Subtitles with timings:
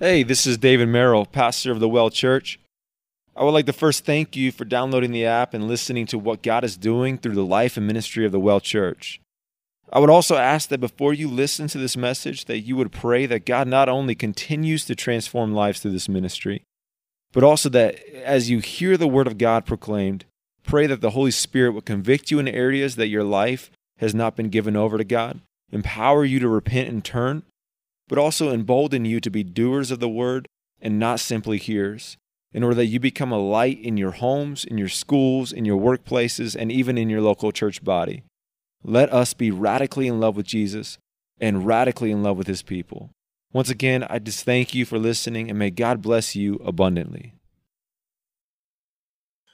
[0.00, 2.60] Hey, this is David Merrill, pastor of the Well Church.
[3.34, 6.40] I would like to first thank you for downloading the app and listening to what
[6.40, 9.20] God is doing through the life and ministry of the Well Church.
[9.92, 13.26] I would also ask that before you listen to this message that you would pray
[13.26, 16.62] that God not only continues to transform lives through this ministry,
[17.32, 20.26] but also that as you hear the word of God proclaimed,
[20.62, 24.36] pray that the Holy Spirit would convict you in areas that your life has not
[24.36, 25.40] been given over to God,
[25.72, 27.42] empower you to repent and turn,
[28.08, 30.48] but also embolden you to be doers of the word
[30.80, 32.16] and not simply hearers,
[32.52, 35.78] in order that you become a light in your homes, in your schools, in your
[35.80, 38.22] workplaces, and even in your local church body.
[38.82, 40.98] Let us be radically in love with Jesus
[41.40, 43.10] and radically in love with his people.
[43.52, 47.34] Once again, I just thank you for listening and may God bless you abundantly.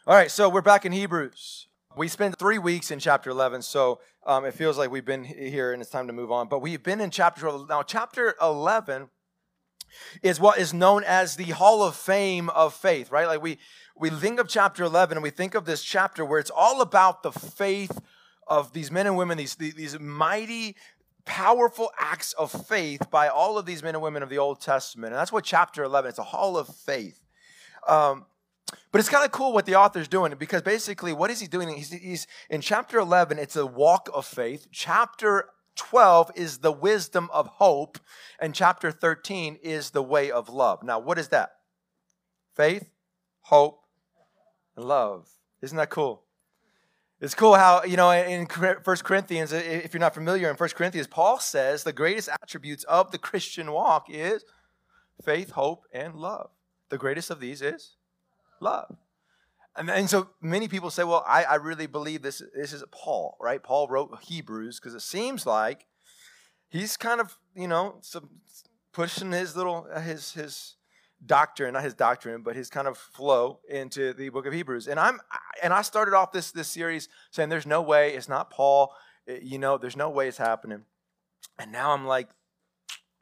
[0.07, 1.69] All right, so we're back in Hebrews.
[1.97, 5.73] We spent three weeks in chapter 11, so um, it feels like we've been here
[5.73, 6.49] and it's time to move on.
[6.49, 7.83] But we've been in chapter now.
[7.83, 9.09] Chapter 11
[10.23, 13.27] is what is known as the Hall of Fame of faith, right?
[13.27, 13.59] Like we
[13.97, 17.23] we think of chapter 11 and we think of this chapter where it's all about
[17.23, 18.01] the faith
[18.47, 20.77] of these men and women, these these mighty
[21.25, 25.13] powerful acts of faith by all of these men and women of the Old Testament.
[25.13, 27.21] And that's what chapter 11, it's a hall of faith.
[27.89, 28.27] Um,
[28.67, 31.69] but it's kind of cool what the author's doing because basically, what is he doing?
[31.69, 34.69] He's, he's in chapter 11, it's a walk of faith.
[34.73, 37.99] Chapter 12 is the wisdom of hope,
[38.39, 40.83] and chapter 13 is the way of love.
[40.83, 41.51] Now, what is that?
[42.55, 42.89] Faith,
[43.43, 43.81] hope,
[44.77, 45.29] and love.
[45.61, 46.23] Isn't that cool?
[47.21, 51.07] It's cool how, you know, in 1 Corinthians, if you're not familiar, in 1 Corinthians,
[51.07, 54.45] Paul says the greatest attributes of the Christian walk is
[55.25, 56.51] faith, hope, and love.
[56.91, 57.97] The greatest of these is
[58.61, 58.97] love.
[59.77, 63.37] And, and so many people say, well, I, I really believe this, this is Paul,
[63.41, 63.63] right?
[63.63, 65.87] Paul wrote Hebrews because it seems like
[66.69, 68.29] he's kind of, you know, some,
[68.93, 70.77] pushing his little, uh, his, his,
[71.27, 74.89] doctrine, not his doctrine, but his kind of flow into the book of Hebrews.
[74.89, 75.21] And I'm
[75.63, 78.93] and I started off this this series saying there's no way it's not Paul,
[79.27, 80.83] it, you know, there's no way it's happening.
[81.59, 82.29] And now I'm like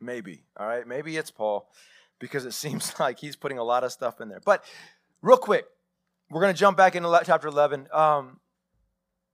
[0.00, 0.86] maybe, all right?
[0.86, 1.70] Maybe it's Paul
[2.18, 4.40] because it seems like he's putting a lot of stuff in there.
[4.44, 4.64] But
[5.22, 5.64] real quick,
[6.30, 7.88] we're going to jump back into chapter 11.
[7.92, 8.40] Um,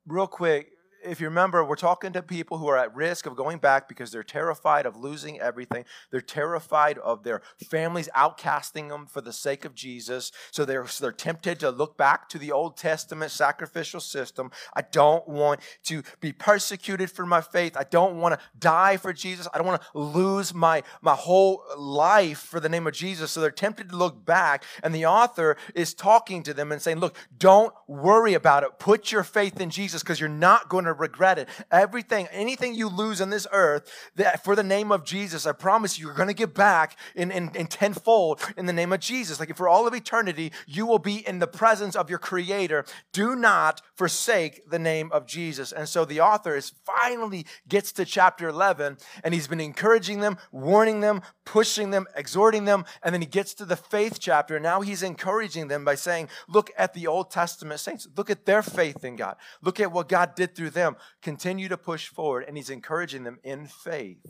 [0.07, 0.71] real quick,
[1.09, 4.11] if you remember, we're talking to people who are at risk of going back because
[4.11, 5.85] they're terrified of losing everything.
[6.11, 10.31] They're terrified of their families outcasting them for the sake of Jesus.
[10.51, 14.51] So they're, so they're tempted to look back to the Old Testament sacrificial system.
[14.75, 17.77] I don't want to be persecuted for my faith.
[17.77, 19.49] I don't want to die for Jesus.
[19.53, 23.31] I don't want to lose my, my whole life for the name of Jesus.
[23.31, 24.65] So they're tempted to look back.
[24.83, 28.79] And the author is talking to them and saying, Look, don't worry about it.
[28.79, 31.49] Put your faith in Jesus because you're not going to regret it.
[31.71, 35.99] Everything, anything you lose on this earth, that for the name of Jesus, I promise
[35.99, 39.41] you, you're going to get back in, in, in tenfold in the name of Jesus.
[39.41, 42.85] Like for all of eternity, you will be in the presence of your Creator.
[43.13, 45.73] Do not forsake the name of Jesus.
[45.73, 50.39] And so the author is finally gets to chapter 11, and he's been encouraging them,
[50.53, 54.59] warning them, pushing them, exhorting them, and then he gets to the faith chapter.
[54.59, 58.09] Now he's encouraging them by saying, Look at the Old Testament saints.
[58.17, 59.37] Look at their faith in God.
[59.63, 63.25] Look at what God did through them them continue to push forward, and he's encouraging
[63.25, 64.25] them in faith.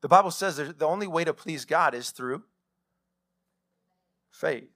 [0.00, 2.44] The Bible says the only way to please God is through
[4.30, 4.68] faith.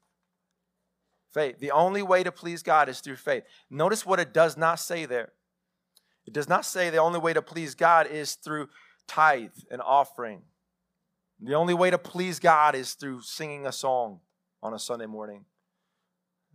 [1.33, 1.61] Faith.
[1.61, 3.45] The only way to please God is through faith.
[3.71, 5.33] Notice what it does not say there.
[6.27, 8.69] It does not say the only way to please God is through
[9.07, 10.43] tithe and offering.
[11.43, 14.21] The only way to please God is through singing a song
[14.63, 15.45] on a Sunday morning.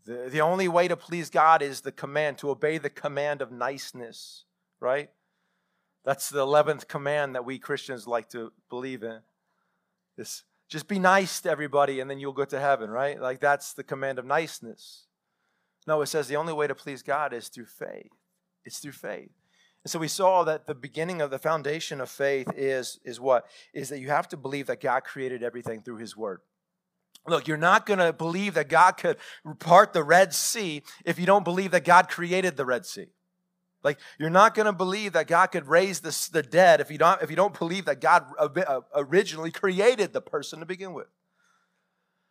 [0.05, 3.51] The, the only way to please God is the command, to obey the command of
[3.51, 4.45] niceness
[4.79, 5.09] right?
[6.05, 9.19] That's the 11th command that we Christians like to believe in.
[10.15, 13.19] This just be nice to everybody and then you'll go to heaven, right?
[13.21, 15.05] Like that's the command of niceness.
[15.85, 18.11] No, it says the only way to please God is through faith.
[18.65, 19.31] It's through faith.
[19.83, 23.45] And so we saw that the beginning of the foundation of faith is, is what?
[23.73, 26.41] Is that you have to believe that God created everything through his word.
[27.25, 29.17] Look, you're not going to believe that God could
[29.59, 33.07] part the Red Sea if you don't believe that God created the Red Sea.
[33.83, 36.97] Like you're not going to believe that God could raise the, the dead if you
[36.97, 41.07] don't if you don't believe that God uh, originally created the person to begin with.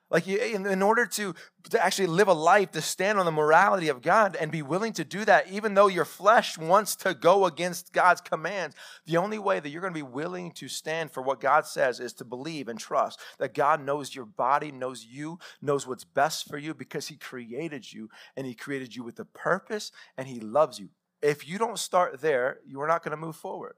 [0.08, 1.34] Like in, in order to,
[1.70, 4.92] to actually live a life to stand on the morality of God and be willing
[4.94, 9.38] to do that, even though your flesh wants to go against God's commands, the only
[9.38, 12.24] way that you're going to be willing to stand for what God says is to
[12.24, 16.72] believe and trust that God knows your body, knows you, knows what's best for you
[16.72, 20.90] because He created you and He created you with a purpose and He loves you
[21.22, 23.74] if you don't start there, you are not going to move forward.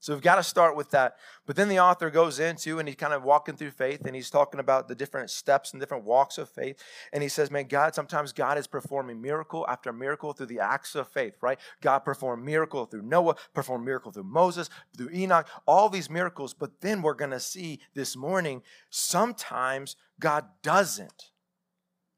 [0.00, 1.16] So we've got to start with that.
[1.46, 4.28] But then the author goes into and he's kind of walking through faith and he's
[4.28, 6.76] talking about the different steps and different walks of faith.
[7.12, 10.94] And he says, Man, God, sometimes God is performing miracle after miracle through the acts
[10.94, 11.58] of faith, right?
[11.80, 16.52] God performed miracle through Noah, performed miracle through Moses, through Enoch, all these miracles.
[16.52, 21.30] But then we're going to see this morning, sometimes God doesn't,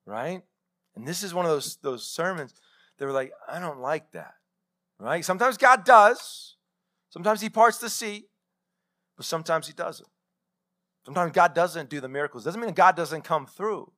[0.04, 0.42] right?
[0.96, 2.54] And this is one of those, those sermons
[2.98, 4.34] that were like, I don't like that,
[4.98, 5.24] right?
[5.24, 6.55] Sometimes God does.
[7.16, 8.26] Sometimes he parts the sea,
[9.16, 10.06] but sometimes he doesn't.
[11.06, 12.44] Sometimes God doesn't do the miracles.
[12.44, 13.90] Doesn't mean God doesn't come through.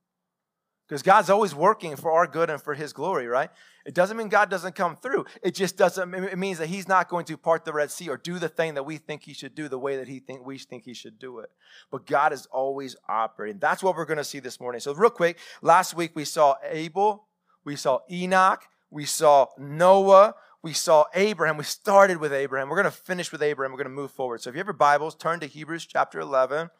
[0.86, 3.50] Because God's always working for our good and for his glory, right?
[3.84, 5.24] It doesn't mean God doesn't come through.
[5.42, 8.18] It just doesn't it means that he's not going to part the Red Sea or
[8.18, 10.56] do the thing that we think he should do the way that he think we
[10.56, 11.50] think he should do it.
[11.90, 13.58] But God is always operating.
[13.58, 14.80] That's what we're going to see this morning.
[14.80, 17.26] So real quick, last week we saw Abel,
[17.64, 21.56] we saw Enoch, we saw Noah, we saw Abraham.
[21.56, 22.68] We started with Abraham.
[22.68, 23.72] We're going to finish with Abraham.
[23.72, 24.40] We're going to move forward.
[24.40, 26.70] So if you have your Bibles, turn to Hebrews chapter 11,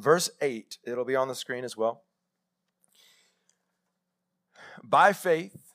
[0.00, 0.78] verse 8.
[0.84, 2.02] It'll be on the screen as well.
[4.82, 5.72] By faith,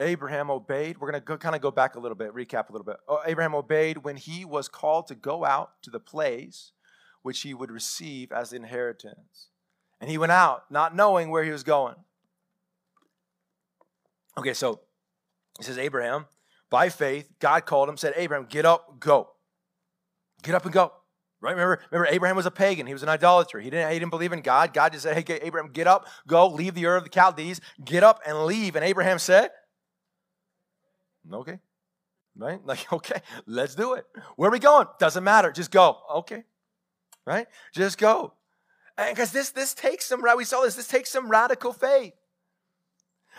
[0.00, 0.98] Abraham obeyed.
[0.98, 2.96] We're going to kind of go back a little bit, recap a little bit.
[3.08, 6.72] Oh, Abraham obeyed when he was called to go out to the place
[7.22, 9.48] which he would receive as inheritance.
[10.00, 11.94] And he went out, not knowing where he was going.
[14.36, 14.80] Okay, so
[15.58, 16.26] he says, Abraham,
[16.70, 19.30] by faith, God called him, said, Abraham, get up, go.
[20.42, 20.92] Get up and go.
[21.40, 21.52] Right?
[21.52, 22.86] Remember, remember, Abraham was a pagan.
[22.86, 23.58] He was an idolater.
[23.58, 24.72] He didn't, he didn't believe in God.
[24.72, 28.04] God just said, Hey, Abraham, get up, go, leave the Ur of the Chaldees, get
[28.04, 28.76] up and leave.
[28.76, 29.50] And Abraham said,
[31.30, 31.58] Okay.
[32.36, 32.60] Right?
[32.66, 34.06] Like, okay, let's do it.
[34.36, 34.86] Where are we going?
[34.98, 35.52] Doesn't matter.
[35.52, 35.98] Just go.
[36.16, 36.44] Okay.
[37.26, 37.46] Right?
[37.74, 38.34] Just go.
[38.96, 40.36] And because this this takes some right.
[40.36, 40.74] We saw this.
[40.74, 42.14] This takes some radical faith.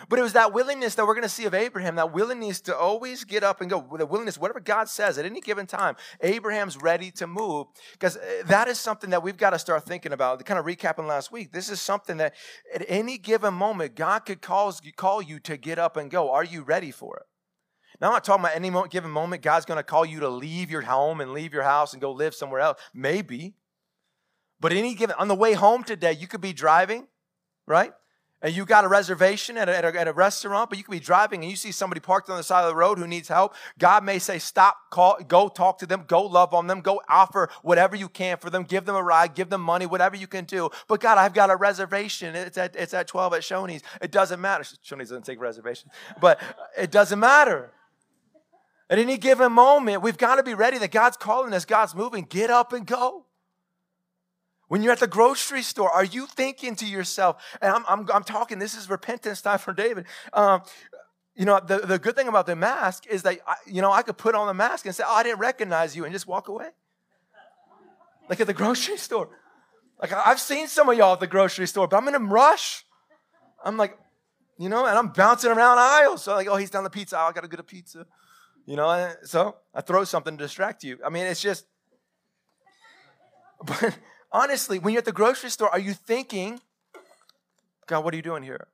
[0.10, 2.76] But it was that willingness that we're going to see of Abraham, that willingness to
[2.76, 6.78] always get up and go, the willingness, whatever God says at any given time, Abraham's
[6.78, 7.68] ready to move.
[7.94, 10.44] Because uh, that is something that we've got to start thinking about.
[10.46, 12.34] Kind of recapping last week, this is something that
[12.74, 16.32] at any given moment, God could call, call you to get up and go.
[16.32, 17.26] Are you ready for it?
[18.02, 20.72] Now, I'm not talking about any given moment, God's going to call you to leave
[20.72, 22.80] your home and leave your house and go live somewhere else.
[22.94, 23.54] Maybe.
[24.60, 27.08] But any given, on the way home today, you could be driving,
[27.68, 27.94] right?
[28.44, 30.92] And you got a reservation at a, at, a, at a, restaurant, but you could
[30.92, 33.30] be driving and you see somebody parked on the side of the road who needs
[33.30, 33.56] help.
[33.80, 37.50] God may say, stop, call, go talk to them, go love on them, go offer
[37.62, 40.44] whatever you can for them, give them a ride, give them money, whatever you can
[40.44, 40.70] do.
[40.90, 42.36] But God, I've got a reservation.
[42.36, 43.82] It's at, it's at 12 at Shoney's.
[44.02, 44.64] It doesn't matter.
[44.86, 46.40] Shoney's doesn't take reservations, but
[46.78, 47.72] it doesn't matter.
[48.90, 52.26] At any given moment, we've got to be ready that God's calling us, God's moving.
[52.30, 53.26] Get up and go.
[54.68, 58.24] When you're at the grocery store, are you thinking to yourself, and I'm, I'm, I'm
[58.24, 60.06] talking, this is repentance time for David.
[60.32, 60.62] Um,
[61.36, 64.04] you know, the, the good thing about the mask is that, I, you know, I
[64.04, 66.48] could put on the mask and say, oh, I didn't recognize you, and just walk
[66.48, 66.70] away.
[68.30, 69.30] Like at the grocery store.
[70.02, 72.84] Like I've seen some of y'all at the grocery store, but I'm in a rush.
[73.64, 73.98] I'm like,
[74.58, 76.24] you know, and I'm bouncing around aisles.
[76.24, 77.30] So like, oh, he's down the pizza aisle.
[77.30, 78.06] I got a pizza.
[78.66, 80.98] You know, so I throw something to distract you.
[81.06, 81.66] I mean, it's just,
[83.66, 83.98] but
[84.34, 86.60] honestly, when you're at the grocery store, are you thinking,
[87.88, 88.68] God, what are you doing here?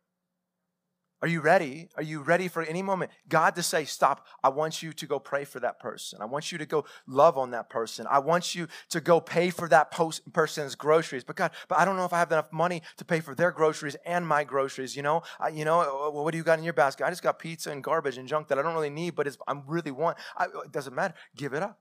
[1.22, 1.90] Are you ready?
[1.98, 3.12] Are you ready for any moment?
[3.28, 6.22] God to say, Stop, I want you to go pray for that person.
[6.22, 8.08] I want you to go love on that person.
[8.10, 9.92] I want you to go pay for that
[10.32, 11.26] person's groceries.
[11.26, 13.52] But God, but I don't know if I have enough money to pay for their
[13.52, 14.96] groceries and my groceries.
[14.96, 17.06] You know, I, you know, uh, what do you got in your basket?
[17.06, 19.56] I just got pizza and garbage and junk that I don't really need, but I
[19.68, 20.18] really want.
[20.38, 21.16] I, it doesn't matter.
[21.36, 21.80] Give it up.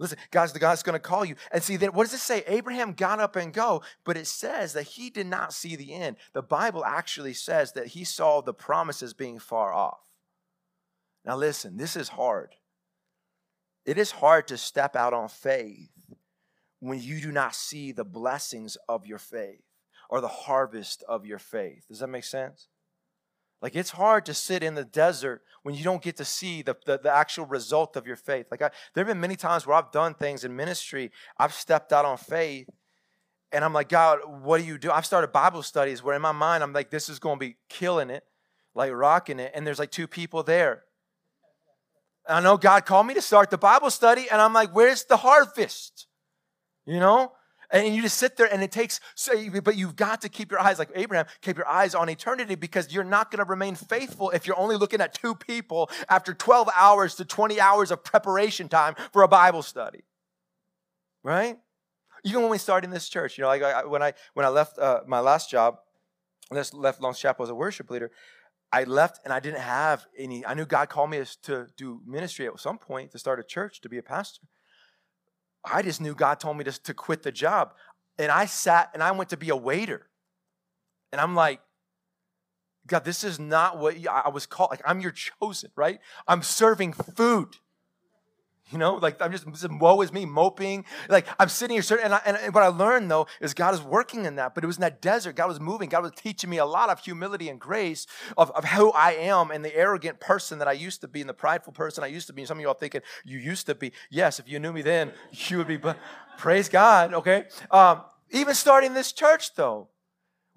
[0.00, 1.34] Listen, God's the God's going to call you.
[1.52, 2.42] And see, then what does it say?
[2.46, 6.16] Abraham got up and go, but it says that he did not see the end.
[6.32, 10.00] The Bible actually says that he saw the promises being far off.
[11.22, 12.54] Now, listen, this is hard.
[13.84, 15.90] It is hard to step out on faith
[16.78, 19.64] when you do not see the blessings of your faith
[20.08, 21.84] or the harvest of your faith.
[21.88, 22.68] Does that make sense?
[23.62, 26.76] Like it's hard to sit in the desert when you don't get to see the,
[26.86, 28.46] the, the, actual result of your faith.
[28.50, 31.92] Like I, there have been many times where I've done things in ministry, I've stepped
[31.92, 32.68] out on faith,
[33.52, 34.90] and I'm like, God, what do you do?
[34.90, 37.56] I've started Bible studies where in my mind I'm like, this is going to be
[37.68, 38.24] killing it,
[38.74, 40.84] like rocking it, and there's like two people there.
[42.26, 45.04] And I know God called me to start the Bible study, and I'm like, where's
[45.04, 46.06] the harvest?
[46.86, 47.32] You know?
[47.72, 50.60] And you just sit there and it takes, so, but you've got to keep your
[50.60, 54.30] eyes, like Abraham, keep your eyes on eternity because you're not going to remain faithful
[54.30, 58.68] if you're only looking at two people after 12 hours to 20 hours of preparation
[58.68, 60.02] time for a Bible study.
[61.22, 61.58] Right?
[62.24, 64.48] Even when we started in this church, you know, like I, when I when I
[64.48, 65.78] left uh, my last job,
[66.50, 68.10] this left Long's Chapel as a worship leader,
[68.72, 70.44] I left and I didn't have any.
[70.44, 73.80] I knew God called me to do ministry at some point to start a church,
[73.82, 74.46] to be a pastor.
[75.64, 77.74] I just knew God told me to, to quit the job.
[78.18, 80.08] And I sat and I went to be a waiter.
[81.12, 81.60] And I'm like,
[82.86, 84.70] God, this is not what I was called.
[84.70, 86.00] Like, I'm your chosen, right?
[86.26, 87.56] I'm serving food.
[88.70, 90.84] You know, like I'm just, woe is me, moping.
[91.08, 94.24] Like I'm sitting here, and, I, and what I learned though is God is working
[94.24, 94.54] in that.
[94.54, 95.34] But it was in that desert.
[95.34, 95.88] God was moving.
[95.88, 99.50] God was teaching me a lot of humility and grace of, of who I am
[99.50, 102.28] and the arrogant person that I used to be and the prideful person I used
[102.28, 102.42] to be.
[102.42, 103.92] And some of y'all thinking you used to be.
[104.10, 105.76] Yes, if you knew me then, you would be.
[105.76, 105.98] But
[106.38, 107.14] praise God.
[107.14, 107.44] Okay.
[107.70, 109.88] Um, even starting this church though,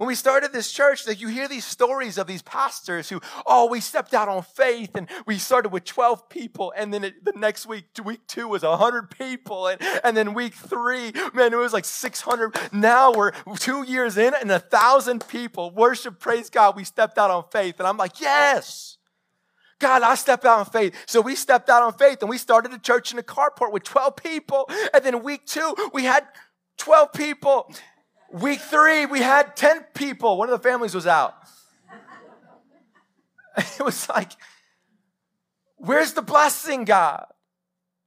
[0.04, 3.70] when we started this church, like you hear these stories of these pastors who, oh,
[3.70, 6.74] we stepped out on faith and we started with 12 people.
[6.76, 9.68] And then it, the next week, week two was 100 people.
[9.68, 12.54] And, and then week three, man, it was like 600.
[12.74, 16.76] Now we're two years in and a thousand people worship, praise God.
[16.76, 17.80] We stepped out on faith.
[17.80, 18.98] And I'm like, yes.
[19.80, 20.94] God, I stepped out on faith.
[21.06, 23.84] So we stepped out on faith and we started a church in a carport with
[23.84, 24.70] 12 people.
[24.94, 26.28] And then week two, we had
[26.78, 27.74] 12 people.
[28.34, 30.38] Week three, we had 10 people.
[30.38, 31.36] One of the families was out.
[33.80, 34.32] It was like,
[35.76, 37.28] where's the blessing, God?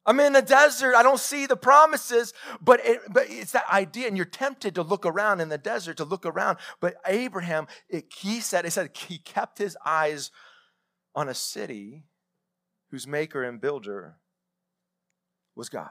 [0.05, 0.97] I'm in the desert.
[0.97, 4.83] I don't see the promises, but, it, but it's that idea, and you're tempted to
[4.83, 6.59] look around in the desert, to look around.
[6.81, 10.33] But Abraham, it, he said, it said he kept his eyes
[11.15, 12.03] on a city
[12.91, 14.17] whose maker and builder
[15.55, 15.91] was God.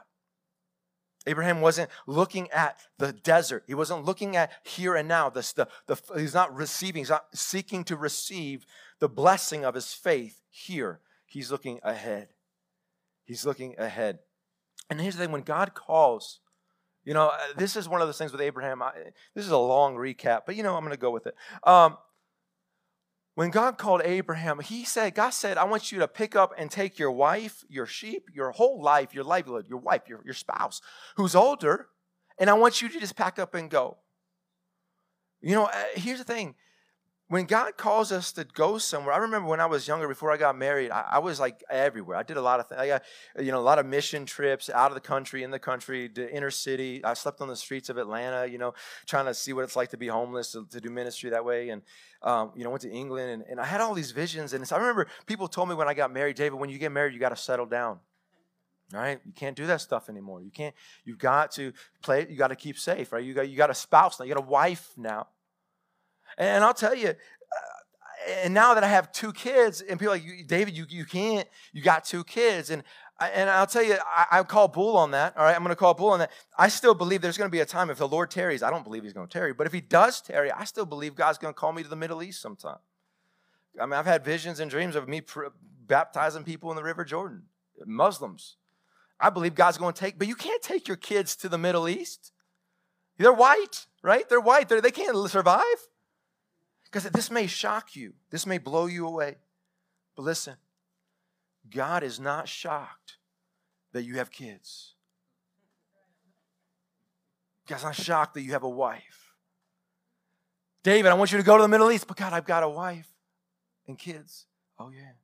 [1.26, 3.64] Abraham wasn't looking at the desert.
[3.66, 5.28] He wasn't looking at here and now.
[5.28, 8.64] The, the, he's not receiving, he's not seeking to receive
[9.00, 11.00] the blessing of his faith here.
[11.26, 12.28] He's looking ahead.
[13.24, 14.20] He's looking ahead.
[14.88, 16.40] And here's the thing when God calls,
[17.04, 18.82] you know, uh, this is one of those things with Abraham.
[18.82, 18.92] I,
[19.34, 21.34] this is a long recap, but you know, I'm going to go with it.
[21.64, 21.96] Um,
[23.36, 26.70] when God called Abraham, he said, God said, I want you to pick up and
[26.70, 30.80] take your wife, your sheep, your whole life, your livelihood, your wife, your, your spouse,
[31.16, 31.88] who's older,
[32.38, 33.98] and I want you to just pack up and go.
[35.42, 36.54] You know, uh, here's the thing
[37.28, 40.36] when God calls us to go somewhere, I remember when I was younger, before I
[40.36, 42.16] got married, I, I was like everywhere.
[42.16, 42.80] I did a lot of things.
[42.80, 43.02] I got,
[43.40, 46.32] you know, a lot of mission trips out of the country, in the country, to
[46.32, 47.04] inner city.
[47.04, 48.74] I slept on the streets of Atlanta, you know,
[49.06, 51.70] trying to see what it's like to be homeless, to, to do ministry that way.
[51.70, 51.82] And,
[52.22, 54.52] um, you know, went to England and, and I had all these visions.
[54.52, 57.12] And I remember people told me when I got married, David, when you get married,
[57.12, 57.98] you got to settle down.
[58.92, 59.18] Right?
[59.26, 60.42] You can't do that stuff anymore.
[60.42, 60.72] You can't,
[61.04, 63.24] you've got to play, you got to keep safe, right?
[63.24, 65.26] You got, you got a spouse now, you got a wife now.
[66.38, 67.14] And I'll tell you, uh,
[68.42, 71.82] and now that I have two kids, and people like, David, you, you can't, you
[71.82, 72.70] got two kids.
[72.70, 72.82] And,
[73.20, 75.36] and I'll tell you, I, I call bull on that.
[75.36, 76.30] All right, I'm going to call bull on that.
[76.58, 78.62] I still believe there's going to be a time if the Lord tarries.
[78.62, 81.14] I don't believe he's going to tarry, but if he does tarry, I still believe
[81.14, 82.78] God's going to call me to the Middle East sometime.
[83.80, 85.46] I mean, I've had visions and dreams of me pr-
[85.86, 87.42] baptizing people in the River Jordan,
[87.84, 88.56] Muslims.
[89.18, 91.88] I believe God's going to take, but you can't take your kids to the Middle
[91.88, 92.32] East.
[93.18, 94.28] They're white, right?
[94.28, 94.68] They're white.
[94.68, 95.64] They're, they can not survive.
[96.96, 99.36] Because this may shock you, this may blow you away.
[100.16, 100.54] But listen,
[101.68, 103.18] God is not shocked
[103.92, 104.94] that you have kids.
[107.68, 109.34] God's not shocked that you have a wife.
[110.84, 112.68] David, I want you to go to the Middle East, but God, I've got a
[112.70, 113.12] wife
[113.86, 114.46] and kids.
[114.78, 115.16] Oh, yeah.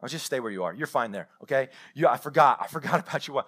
[0.00, 0.72] I'll just stay where you are.
[0.72, 1.70] You're fine there, okay?
[1.92, 2.58] You, I forgot.
[2.60, 3.40] I forgot about you.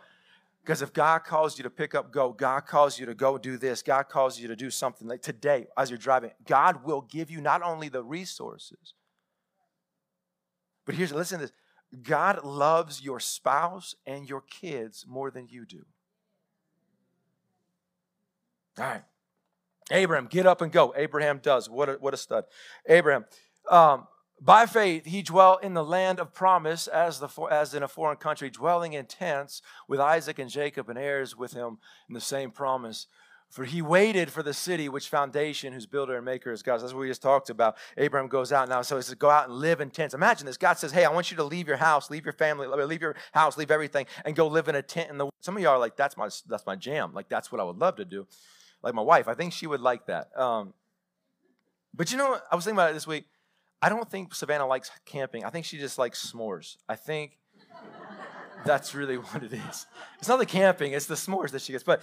[0.65, 3.59] Because if God calls you to pick up, go, God calls you to go do
[3.59, 7.31] this, God calls you to do something like today as you're driving, God will give
[7.31, 8.95] you not only the resources,
[10.87, 11.53] but here's, listen to this
[12.03, 15.85] God loves your spouse and your kids more than you do.
[18.79, 19.03] All right.
[19.91, 20.95] Abraham, get up and go.
[20.97, 21.69] Abraham does.
[21.69, 22.45] What a, what a stud.
[22.89, 23.27] Abraham,
[23.71, 24.07] um,
[24.45, 28.19] by faith, he dwelt in the land of promise as, the, as in a foreign
[28.19, 32.51] country, dwelling in tents with Isaac and Jacob and heirs with him in the same
[32.51, 33.07] promise.
[33.49, 36.81] For he waited for the city which foundation, whose builder and maker is God.
[36.81, 37.77] That's what we just talked about.
[37.97, 38.83] Abraham goes out now.
[38.83, 40.13] So he says, go out and live in tents.
[40.13, 40.57] Imagine this.
[40.57, 43.15] God says, hey, I want you to leave your house, leave your family, leave your
[43.33, 45.09] house, leave everything, and go live in a tent.
[45.09, 47.15] In the Some of y'all are like, that's my, that's my jam.
[47.15, 48.27] Like, that's what I would love to do.
[48.83, 50.37] Like my wife, I think she would like that.
[50.37, 50.75] Um,
[51.95, 53.25] but you know, I was thinking about it this week.
[53.85, 55.45] I don't think Savannah likes camping.
[55.45, 56.79] I think she just likes s'mores.
[56.89, 57.37] I think
[58.65, 59.87] that's really what it is.
[60.19, 61.85] It's not the camping, it's the s'mores that she gets.
[61.85, 62.01] But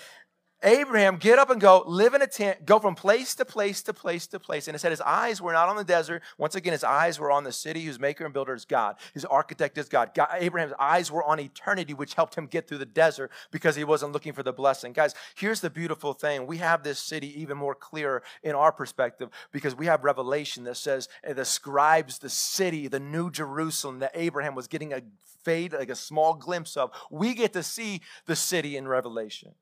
[0.64, 3.94] Abraham, get up and go, live in a tent, go from place to place to
[3.94, 4.68] place to place.
[4.68, 6.22] And it said his eyes were not on the desert.
[6.38, 8.98] Once again, his eyes were on the city whose maker and builder is God.
[9.14, 10.12] His architect is God.
[10.14, 10.30] God.
[10.38, 14.12] Abraham's eyes were on eternity, which helped him get through the desert because he wasn't
[14.12, 14.94] looking for the blessing.
[14.94, 16.46] Guys, here's the beautiful thing.
[16.46, 20.78] We have this city even more clear in our perspective because we have revelation that
[20.78, 25.02] says, it describes the city, the new Jerusalem that Abraham was getting a
[25.44, 26.92] fade, like a small glimpse of.
[27.10, 29.56] We get to see the city in Revelation.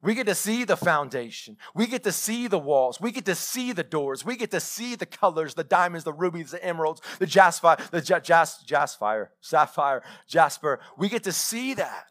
[0.00, 1.56] We get to see the foundation.
[1.74, 3.00] We get to see the walls.
[3.00, 4.24] We get to see the doors.
[4.24, 8.00] We get to see the colors, the diamonds, the rubies, the emeralds, the jasper, the
[8.00, 10.78] jas, jas, jasper, sapphire, jasper.
[10.96, 12.06] We get to see that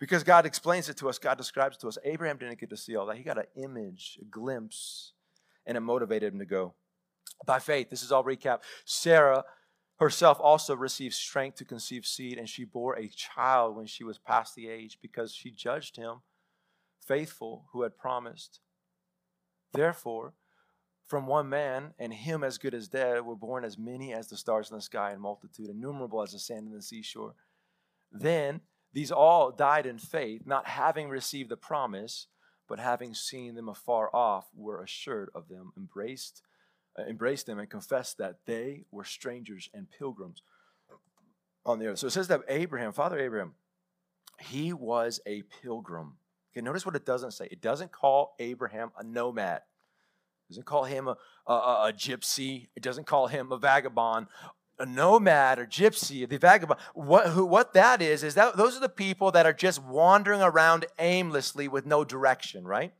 [0.00, 1.18] because God explains it to us.
[1.18, 1.98] God describes it to us.
[2.02, 3.16] Abraham didn't get to see all that.
[3.18, 5.12] He got an image, a glimpse,
[5.66, 6.74] and it motivated him to go.
[7.44, 8.60] By faith, this is all recap.
[8.86, 9.44] Sarah
[9.98, 14.18] herself also received strength to conceive seed, and she bore a child when she was
[14.18, 16.22] past the age because she judged him
[17.08, 18.60] faithful who had promised.
[19.72, 20.34] Therefore,
[21.06, 24.36] from one man, and him as good as dead, were born as many as the
[24.36, 27.34] stars in the sky in multitude, innumerable as the sand in the seashore.
[28.12, 28.60] Then
[28.92, 32.26] these all died in faith, not having received the promise,
[32.68, 36.42] but having seen them afar off, were assured of them, embraced,
[36.98, 40.42] uh, embraced them, and confessed that they were strangers and pilgrims
[41.64, 42.00] on the earth.
[42.00, 43.54] So it says that Abraham, Father Abraham,
[44.40, 46.18] he was a pilgrim.
[46.58, 47.46] Okay, notice what it doesn't say.
[47.52, 49.58] It doesn't call Abraham a nomad.
[49.58, 52.66] It doesn't call him a, a, a gypsy.
[52.74, 54.26] It doesn't call him a vagabond.
[54.80, 56.80] A nomad or gypsy, the vagabond.
[56.94, 60.42] What, who, what that is, is that those are the people that are just wandering
[60.42, 62.92] around aimlessly with no direction, right?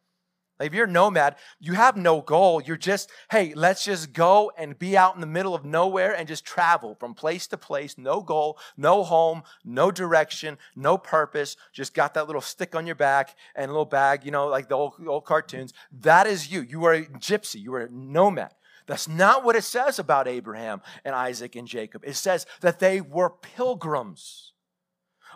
[0.58, 2.60] Like if you're a nomad, you have no goal.
[2.60, 6.26] You're just, hey, let's just go and be out in the middle of nowhere and
[6.26, 7.96] just travel from place to place.
[7.96, 11.56] No goal, no home, no direction, no purpose.
[11.72, 14.68] Just got that little stick on your back and a little bag, you know, like
[14.68, 15.72] the old, old cartoons.
[15.92, 16.62] That is you.
[16.62, 17.60] You are a gypsy.
[17.60, 18.52] You are a nomad.
[18.86, 22.02] That's not what it says about Abraham and Isaac and Jacob.
[22.06, 24.54] It says that they were pilgrims.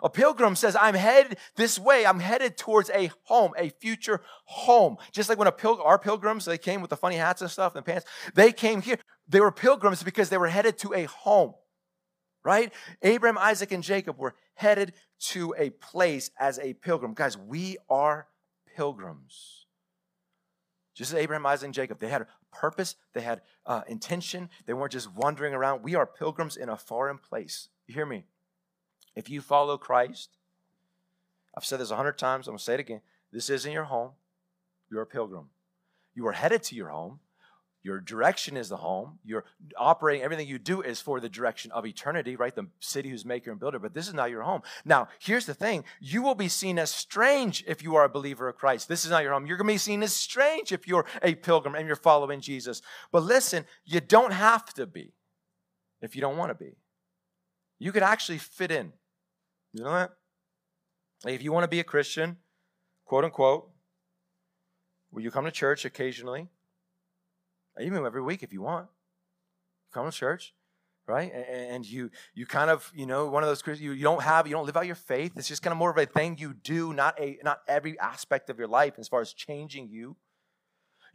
[0.03, 2.05] A pilgrim says, I'm headed this way.
[2.05, 4.97] I'm headed towards a home, a future home.
[5.13, 7.75] Just like when a pil- our pilgrims, they came with the funny hats and stuff
[7.75, 8.05] and pants.
[8.35, 8.99] They came here.
[9.29, 11.53] They were pilgrims because they were headed to a home,
[12.43, 12.73] right?
[13.01, 14.93] Abraham, Isaac, and Jacob were headed
[15.29, 17.13] to a place as a pilgrim.
[17.13, 18.27] Guys, we are
[18.75, 19.67] pilgrims.
[20.95, 24.49] Just as Abraham, Isaac, and Jacob, they had purpose, they had uh, intention.
[24.65, 25.81] They weren't just wandering around.
[25.81, 27.69] We are pilgrims in a foreign place.
[27.87, 28.25] You hear me?
[29.15, 30.37] If you follow Christ,
[31.55, 33.01] I've said this a hundred times, I'm to say it again.
[33.31, 34.11] This isn't your home.
[34.89, 35.49] You're a pilgrim.
[36.15, 37.19] You are headed to your home.
[37.83, 39.19] Your direction is the home.
[39.25, 39.43] You're
[39.75, 42.55] operating, everything you do is for the direction of eternity, right?
[42.55, 44.61] The city whose maker and builder, but this is not your home.
[44.85, 48.47] Now, here's the thing you will be seen as strange if you are a believer
[48.47, 48.87] of Christ.
[48.87, 49.45] This is not your home.
[49.45, 52.81] You're going to be seen as strange if you're a pilgrim and you're following Jesus.
[53.11, 55.11] But listen, you don't have to be
[56.01, 56.77] if you don't want to be.
[57.79, 58.93] You could actually fit in.
[59.73, 60.11] You know that?
[61.25, 62.37] If you want to be a Christian,
[63.05, 63.69] quote unquote,
[65.11, 66.47] will you come to church occasionally?
[67.81, 68.87] Even every week if you want.
[69.91, 70.53] Come to church,
[71.07, 71.31] right?
[71.31, 74.47] And you you kind of, you know, one of those Christians, you, you don't have,
[74.47, 75.33] you don't live out your faith.
[75.35, 78.49] It's just kind of more of a thing you do, not a not every aspect
[78.49, 80.17] of your life as far as changing you.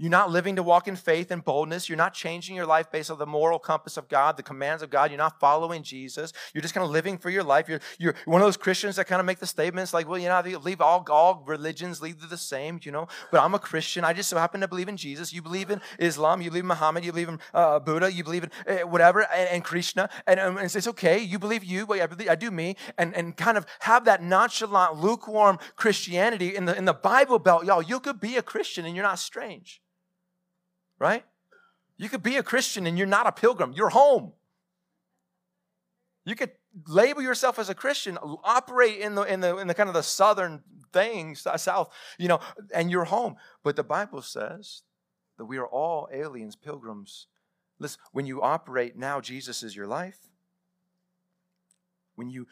[0.00, 1.88] You're not living to walk in faith and boldness.
[1.88, 4.90] You're not changing your life based on the moral compass of God, the commands of
[4.90, 5.10] God.
[5.10, 6.32] You're not following Jesus.
[6.54, 7.68] You're just kind of living for your life.
[7.68, 10.28] You're, you're one of those Christians that kind of make the statements like, well, you
[10.28, 14.04] know, leave all, all religions lead to the same, you know, but I'm a Christian.
[14.04, 15.32] I just so happen to believe in Jesus.
[15.32, 16.42] You believe in Islam.
[16.42, 17.04] You believe in Muhammad.
[17.04, 18.12] You believe in uh, Buddha.
[18.12, 20.08] You believe in uh, whatever, and, and Krishna.
[20.28, 21.18] And, um, and, it's okay.
[21.18, 22.76] You believe you, but I, believe, I do me.
[22.98, 27.64] And, and kind of have that nonchalant, lukewarm Christianity in the, in the Bible Belt.
[27.64, 29.80] Y'all, you could be a Christian and you're not strange
[30.98, 31.24] right?
[31.96, 34.32] You could be a Christian and you're not a pilgrim, you're home.
[36.24, 36.50] You could
[36.86, 40.02] label yourself as a Christian, operate in the in the in the kind of the
[40.02, 42.40] southern things, south, you know,
[42.74, 43.36] and you're home.
[43.62, 44.82] But the Bible says
[45.38, 47.26] that we are all aliens, pilgrims.
[47.78, 50.18] Listen, when you operate now, Jesus is your life.
[52.16, 52.46] When you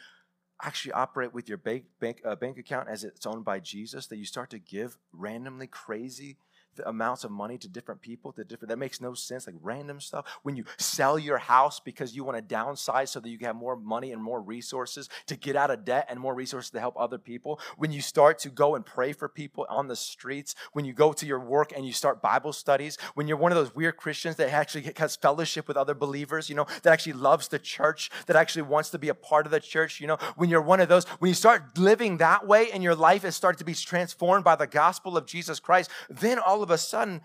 [0.62, 4.16] actually operate with your bank bank, uh, bank account as it's owned by Jesus, that
[4.16, 6.38] you start to give randomly crazy
[6.84, 10.26] amounts of money to different people to different that makes no sense like random stuff.
[10.42, 13.56] When you sell your house because you want to downsize so that you can have
[13.56, 16.94] more money and more resources to get out of debt and more resources to help
[16.98, 17.60] other people.
[17.76, 21.12] When you start to go and pray for people on the streets when you go
[21.12, 24.36] to your work and you start bible studies when you're one of those weird christians
[24.36, 28.36] that actually has fellowship with other believers you know that actually loves the church that
[28.36, 30.88] actually wants to be a part of the church you know when you're one of
[30.88, 34.44] those when you start living that way and your life has started to be transformed
[34.44, 37.20] by the gospel of jesus christ then all of a sudden,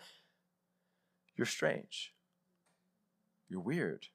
[1.36, 2.14] you're strange.
[3.50, 4.08] You're weird.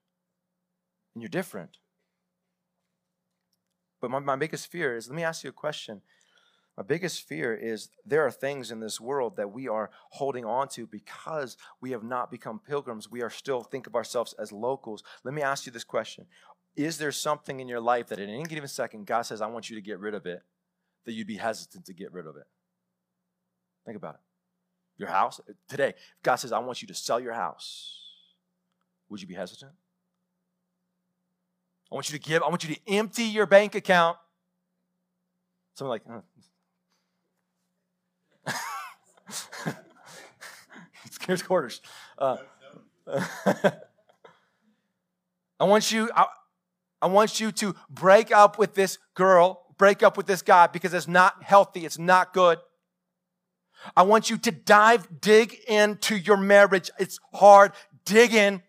[1.15, 1.79] And you're different.
[4.01, 6.03] But my, my biggest fear is let me ask you a question.
[6.77, 10.69] My biggest fear is there are things in this world that we are holding on
[10.69, 13.11] to because we have not become pilgrims.
[13.11, 15.03] We are still think of ourselves as locals.
[15.25, 16.27] Let me ask you this question.
[16.77, 19.69] Is there something in your life that at any given second God says, I want
[19.69, 20.43] you to get rid of it,
[21.07, 22.47] that you'd be hesitant to get rid of it?
[23.87, 24.26] Think about it
[24.99, 25.41] your house?
[25.69, 28.03] Today if god says i want you to sell your house
[29.09, 29.73] would you be hesitant?
[31.91, 34.19] I want you to give i want you to empty your bank account.
[35.75, 36.03] Something like
[41.11, 41.83] scares quarters.
[42.19, 42.39] Uh,
[45.61, 46.27] i want you I,
[47.01, 50.93] I want you to break up with this girl break up with this guy because
[50.93, 52.59] it's not healthy it's not good
[53.97, 56.91] I want you to dive, dig into your marriage.
[56.99, 57.73] It's hard.
[58.05, 58.63] Dig in.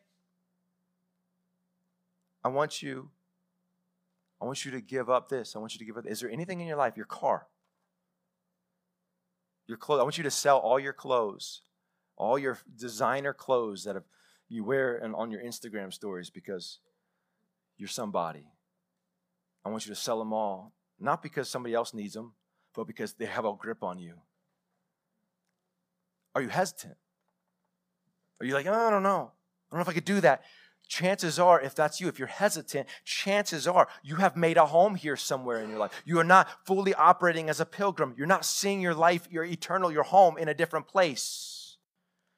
[2.44, 3.10] I want you,
[4.42, 5.56] I want you to give up this.
[5.56, 6.06] I want you to give up.
[6.06, 7.48] Is there anything in your life, your car,
[9.68, 10.00] your clothes?
[10.00, 11.64] I want you to sell all your clothes,
[12.16, 14.06] all your designer clothes that have,
[14.48, 16.80] you wear and on your Instagram stories because
[17.78, 18.46] you're somebody.
[19.66, 22.32] I want you to sell them all, not because somebody else needs them,
[22.74, 24.14] but because they have a grip on you.
[26.38, 26.94] Are you hesitant?
[28.40, 29.32] Are you like, oh, I don't know.
[29.72, 30.44] I don't know if I could do that.
[30.88, 34.94] Chances are, if that's you, if you're hesitant, chances are you have made a home
[34.94, 36.00] here somewhere in your life.
[36.06, 38.14] You are not fully operating as a pilgrim.
[38.16, 41.78] You're not seeing your life, your eternal, your home in a different place.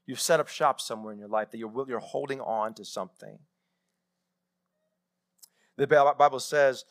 [0.05, 3.37] You've set up shop somewhere in your life that you're, you're holding on to something.
[5.75, 6.85] The Bible says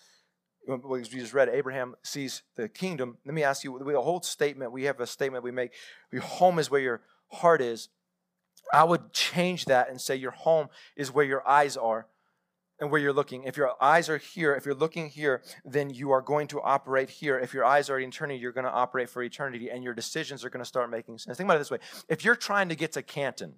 [0.69, 3.19] we just read, Abraham sees the kingdom.
[3.25, 5.73] Let me ask you, the whole statement, we have a statement we make,
[6.13, 7.89] your home is where your heart is.
[8.73, 12.07] I would change that and say your home is where your eyes are
[12.81, 13.45] and where you're looking.
[13.45, 17.09] If your eyes are here, if you're looking here, then you are going to operate
[17.09, 17.39] here.
[17.39, 20.45] If your eyes are in eternity, you're going to operate for eternity and your decisions
[20.45, 21.39] are going to start making sense.
[21.39, 21.79] Think about it this way.
[22.09, 23.55] If you're trying to get to Canton,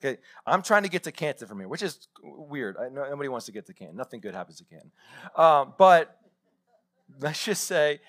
[0.00, 2.76] Okay, I'm trying to get to Canton from here, which is weird.
[2.76, 3.96] I, nobody wants to get to Canton.
[3.96, 4.92] Nothing good happens to Canton.
[5.34, 6.16] Um, but
[7.20, 8.00] let's just say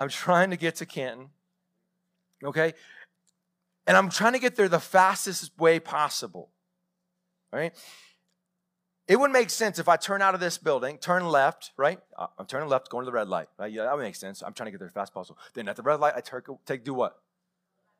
[0.00, 1.30] I'm trying to get to Canton,
[2.44, 2.74] okay?
[3.86, 6.50] And I'm trying to get there the fastest way possible,
[7.52, 7.74] right?
[9.08, 11.98] It would make sense if I turn out of this building, turn left, right?
[12.16, 13.48] Uh, I'm turning left, going to the red light.
[13.58, 13.72] Right?
[13.72, 14.42] Yeah, that would make sense.
[14.42, 15.38] I'm trying to get there as fast as possible.
[15.54, 17.18] Then at the red light, I take, take do what?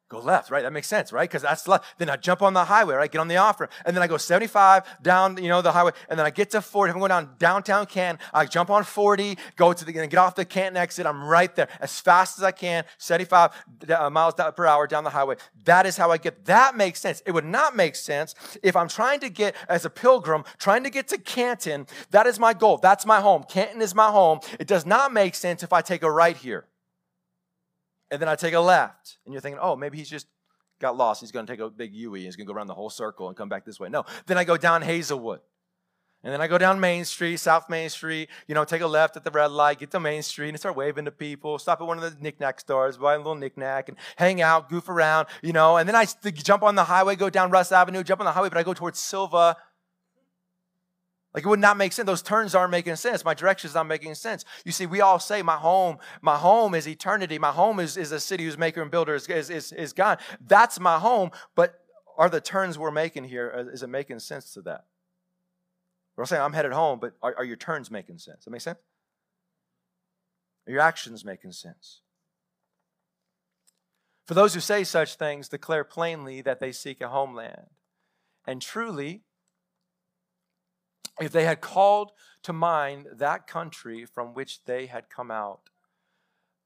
[0.09, 0.63] Go left, right?
[0.63, 1.29] That makes sense, right?
[1.29, 1.99] Because that's left.
[1.99, 3.11] Then I jump on the highway, right?
[3.11, 3.73] Get on the off ramp.
[3.85, 5.93] And then I go 75 down, you know, the highway.
[6.09, 6.91] And then I get to 40.
[6.91, 10.35] If I'm going down downtown Canton, I jump on 40, go to the, get off
[10.35, 11.07] the Canton exit.
[11.07, 13.51] I'm right there as fast as I can, 75
[13.91, 15.37] uh, miles per hour down the highway.
[15.65, 16.47] That is how I get.
[16.47, 17.23] That makes sense.
[17.27, 20.91] It would not make sense if I'm trying to get, as a pilgrim, trying to
[20.91, 21.87] get to Canton.
[22.11, 22.79] That is my goal.
[22.79, 23.45] That's my home.
[23.45, 24.41] Canton is my home.
[24.59, 26.65] It does not make sense if I take a right here
[28.11, 30.27] and then I take a left, and you're thinking, oh, maybe he's just
[30.81, 31.21] got lost.
[31.21, 32.21] He's going to take a big U-turn.
[32.23, 33.89] He's going to go around the whole circle and come back this way.
[33.89, 34.05] No.
[34.27, 35.41] Then I go down Hazelwood.
[36.25, 39.17] And then I go down Main Street, South Main Street, you know, take a left
[39.17, 41.87] at the red light, get to Main Street and start waving to people, stop at
[41.87, 45.53] one of the knickknack stores, buy a little knickknack and hang out, goof around, you
[45.53, 45.77] know.
[45.77, 48.49] And then I jump on the highway, go down Russ Avenue, jump on the highway,
[48.49, 49.57] but I go towards Sylva
[51.35, 52.07] like it would not make sense.
[52.07, 53.25] Those turns aren't making sense.
[53.25, 54.45] My direction is not making sense.
[54.65, 57.39] You see, we all say my home, my home is eternity.
[57.39, 60.21] My home is, is a city whose maker and builder is, is, is, is God.
[60.47, 61.31] That's my home.
[61.55, 61.81] But
[62.17, 64.87] are the turns we're making here, uh, it making sense to that?
[66.17, 68.45] We're saying I'm headed home, but are, are your turns making sense?
[68.45, 68.79] That make sense?
[70.67, 72.01] Are your actions making sense?
[74.27, 77.69] For those who say such things, declare plainly that they seek a homeland.
[78.47, 79.23] And truly,
[81.21, 85.71] if they had called to mind that country from which they had come out,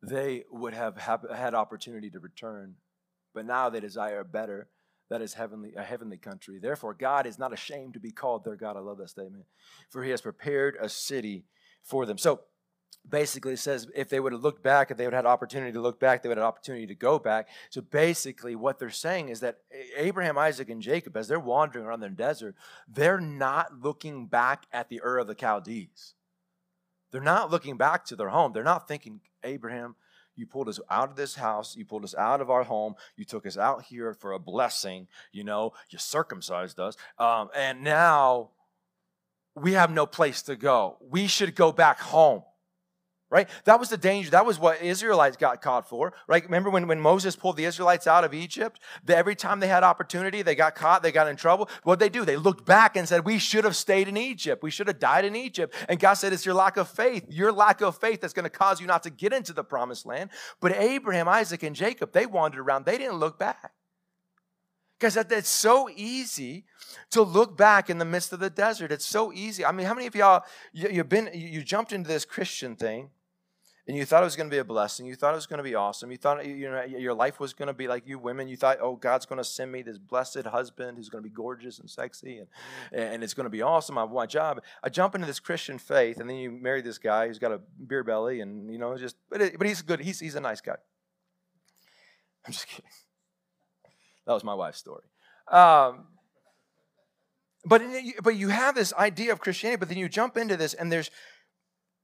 [0.03, 2.75] they would have had opportunity to return.
[3.35, 4.69] But now they desire a better,
[5.09, 6.59] that is heavenly, a heavenly country.
[6.59, 8.77] Therefore, God is not ashamed to be called their God.
[8.77, 9.45] I love that statement.
[9.91, 11.45] For he has prepared a city
[11.83, 12.19] for them.
[12.19, 12.41] So
[13.09, 15.81] basically says if they would have looked back, if they would have had opportunity to
[15.81, 17.49] look back, they would have had opportunity to go back.
[17.71, 19.59] So basically, what they're saying is that
[19.97, 22.55] Abraham, Isaac, and Jacob, as they're wandering around the desert,
[22.89, 26.15] they're not looking back at the Ur of the Chaldees.
[27.11, 28.53] They're not looking back to their home.
[28.53, 29.97] They're not thinking, Abraham,
[30.35, 31.77] you pulled us out of this house.
[31.77, 32.95] You pulled us out of our home.
[33.17, 35.09] You took us out here for a blessing.
[35.31, 36.97] You know, you circumcised us.
[37.19, 38.51] Um, and now
[39.55, 40.97] we have no place to go.
[41.07, 42.45] We should go back home
[43.33, 43.49] right?
[43.64, 44.31] That was the danger.
[44.31, 46.45] That was what Israelites got caught for, right?
[46.45, 48.79] Remember when, when Moses pulled the Israelites out of Egypt?
[49.07, 51.71] The, every time they had opportunity, they got caught, they got in trouble.
[51.83, 52.27] What they do?
[52.27, 54.62] They looked back and said, We should have stayed in Egypt.
[54.62, 55.75] We should have died in Egypt.
[55.88, 58.51] And God said, It's your lack of faith, your lack of faith that's going to
[58.51, 60.29] cause you not to get into the promised land.
[60.61, 63.73] But Abraham, Isaac, and Jacob, they wandered around, they didn't look back.
[65.03, 66.64] Because it's so easy
[67.11, 68.92] to look back in the midst of the desert.
[68.92, 69.64] It's so easy.
[69.64, 73.11] I mean, how many of y'all you, you've been you jumped into this Christian thing,
[73.88, 75.07] and you thought it was going to be a blessing.
[75.07, 76.12] You thought it was going to be awesome.
[76.12, 78.47] You thought you know your life was going to be like you women.
[78.47, 81.35] You thought, oh, God's going to send me this blessed husband who's going to be
[81.35, 82.49] gorgeous and sexy, and
[82.92, 83.99] and it's going to be awesome.
[83.99, 84.61] I my job.
[84.85, 87.61] I jump into this Christian faith, and then you marry this guy who's got a
[87.87, 90.01] beer belly, and you know just but it, but he's good.
[90.01, 90.77] He's he's a nice guy.
[92.47, 92.90] I'm just kidding.
[94.27, 95.05] That was my wife's story.
[95.51, 96.07] Um,
[97.64, 97.83] but
[98.23, 101.11] but you have this idea of Christianity, but then you jump into this, and there's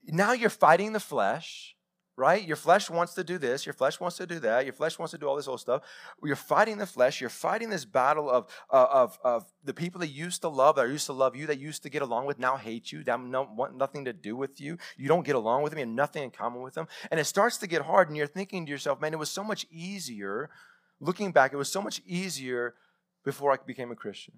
[0.03, 1.75] now you're fighting the flesh,
[2.19, 2.45] right?
[2.45, 5.11] Your flesh wants to do this, your flesh wants to do that, your flesh wants
[5.11, 5.83] to do all this old stuff.
[6.21, 10.09] You're fighting the flesh, you're fighting this battle of, uh, of, of the people that
[10.09, 12.57] used to love, that used to love you, that used to get along with, now
[12.57, 14.77] hate you, that no, want nothing to do with you.
[14.97, 16.87] You don't get along with them, you have nothing in common with them.
[17.09, 19.43] And it starts to get hard, and you're thinking to yourself, man, it was so
[19.43, 20.49] much easier,
[20.99, 22.75] looking back, it was so much easier
[23.23, 24.33] before I became a Christian.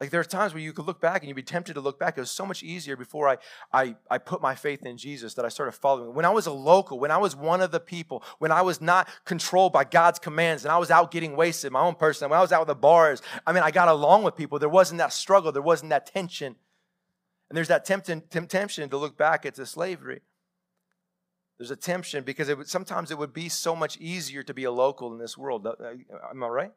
[0.00, 1.98] Like there are times where you could look back and you'd be tempted to look
[1.98, 2.16] back.
[2.16, 3.38] It was so much easier before I,
[3.72, 6.14] I, I put my faith in Jesus that I started following.
[6.14, 8.80] When I was a local, when I was one of the people, when I was
[8.80, 12.38] not controlled by God's commands and I was out getting wasted, my own person, when
[12.38, 14.60] I was out with the bars, I mean, I got along with people.
[14.60, 16.54] There wasn't that struggle, there wasn't that tension.
[17.50, 20.20] And there's that temptation, to look back at the slavery.
[21.56, 24.62] There's a temptation because it would, sometimes it would be so much easier to be
[24.62, 25.66] a local in this world.
[25.66, 25.72] Uh,
[26.30, 26.72] am I right?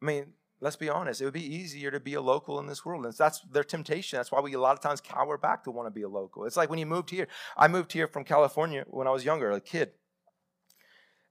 [0.00, 0.26] I mean,
[0.60, 3.04] let's be honest, it would be easier to be a local in this world.
[3.04, 4.16] And that's their temptation.
[4.16, 6.44] That's why we a lot of times cower back to want to be a local.
[6.44, 7.28] It's like when you moved here.
[7.56, 9.92] I moved here from California when I was younger, a kid.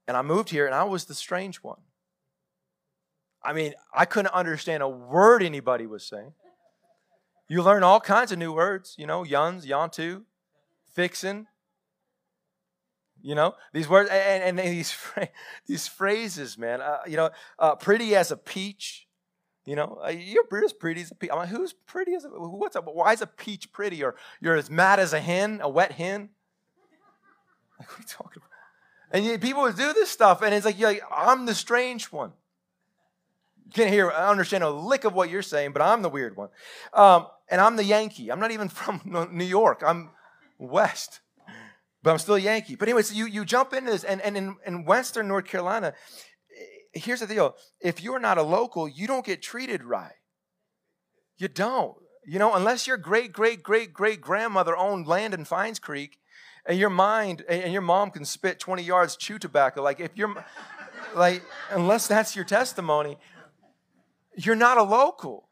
[0.06, 1.80] And I moved here and I was the strange one.
[3.42, 6.32] I mean, I couldn't understand a word anybody was saying.
[7.48, 10.22] You learn all kinds of new words, you know, yuns, yantu,
[10.94, 11.46] fixin',
[13.22, 14.96] you know these words and, and these
[15.66, 19.05] these phrases man uh, you know uh, pretty as a peach
[19.66, 21.30] you know, uh, you're as pretty as a peach.
[21.30, 22.86] I'm like, who's pretty as a, what's up?
[22.86, 24.02] Why is a peach pretty?
[24.02, 26.30] Or you're as mad as a hen, a wet hen?
[27.78, 28.50] Like, what are you talking about?
[29.12, 32.06] And you, people would do this stuff, and it's like, you're like, I'm the strange
[32.06, 32.32] one.
[33.74, 36.48] Can't hear, I understand a lick of what you're saying, but I'm the weird one.
[36.94, 38.32] Um, and I'm the Yankee.
[38.32, 39.82] I'm not even from New York.
[39.86, 40.08] I'm
[40.58, 41.20] West,
[42.02, 42.76] but I'm still a Yankee.
[42.76, 45.92] But anyways, you, you jump into this, and, and in, in Western North Carolina,
[46.96, 50.14] here's the deal if you're not a local, you don't get treated right.
[51.38, 51.96] You don't.
[52.26, 56.18] You know, unless your great, great, great, great grandmother owned land in Fines Creek
[56.66, 60.34] and your mind and your mom can spit 20 yards chew tobacco, like if you're,
[61.14, 63.16] like, unless that's your testimony,
[64.36, 65.48] you're not a local.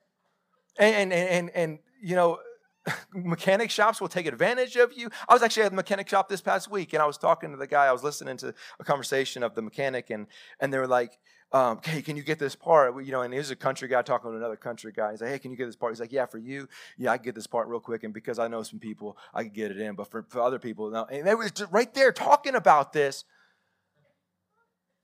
[0.77, 2.41] And, and, and, and you know,
[3.15, 5.11] mechanic shops will take advantage of you.
[5.29, 7.57] I was actually at the mechanic shop this past week and I was talking to
[7.57, 10.27] the guy, I was listening to a conversation of the mechanic and,
[10.61, 11.19] and they were like,
[11.55, 13.07] um, hey, can you get this part?
[13.07, 15.13] You know, and he's a country guy talking to another country guy.
[15.13, 15.93] He's like, hey, can you get this part?
[15.93, 18.03] He's like, yeah, for you, yeah, I get this part real quick.
[18.03, 19.95] And because I know some people, I get it in.
[19.95, 21.05] But for, for other people, no.
[21.05, 23.25] And they was right there talking about this.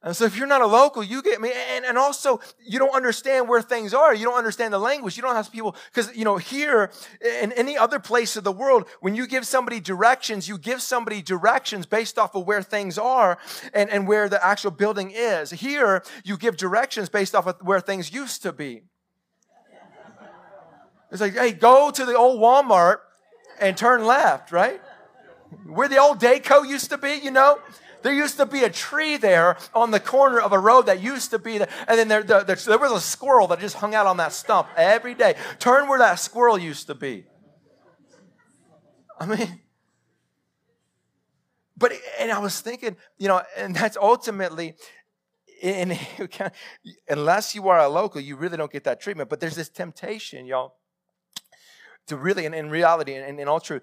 [0.02, 1.52] And so if you're not a local, you get me.
[1.52, 4.14] And, and also, you don't understand where things are.
[4.14, 5.14] You don't understand the language.
[5.14, 6.90] You don't have people, because, you know, here,
[7.42, 11.20] in any other place of the world, when you give somebody directions, you give somebody
[11.20, 13.36] directions based off of where things are
[13.74, 15.50] and, and where the actual building is.
[15.50, 18.84] Here, you give directions based off of where things used to be.
[21.12, 22.98] It's like, hey, go to the old Walmart
[23.60, 24.80] and turn left, right?
[25.66, 27.58] Where the old Dayco used to be, you know?
[28.02, 31.30] There used to be a tree there on the corner of a road that used
[31.30, 31.68] to be there.
[31.86, 34.68] And then there, there, there was a squirrel that just hung out on that stump
[34.76, 35.34] every day.
[35.58, 37.24] Turn where that squirrel used to be.
[39.18, 39.60] I mean,
[41.76, 44.76] but, and I was thinking, you know, and that's ultimately,
[45.62, 45.98] in,
[47.08, 49.30] unless you are a local, you really don't get that treatment.
[49.30, 50.76] But there's this temptation, y'all,
[52.06, 53.82] to really, and in reality, and in all truth,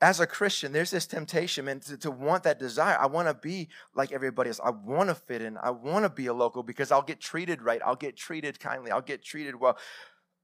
[0.00, 2.96] as a Christian, there's this temptation, and to, to want that desire.
[2.98, 4.60] I want to be like everybody else.
[4.64, 5.58] I want to fit in.
[5.58, 7.82] I want to be a local because I'll get treated right.
[7.84, 8.90] I'll get treated kindly.
[8.90, 9.76] I'll get treated well.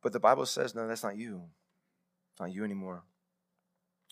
[0.02, 1.44] But the Bible says, no, that's not you.
[2.32, 3.04] It's not you anymore.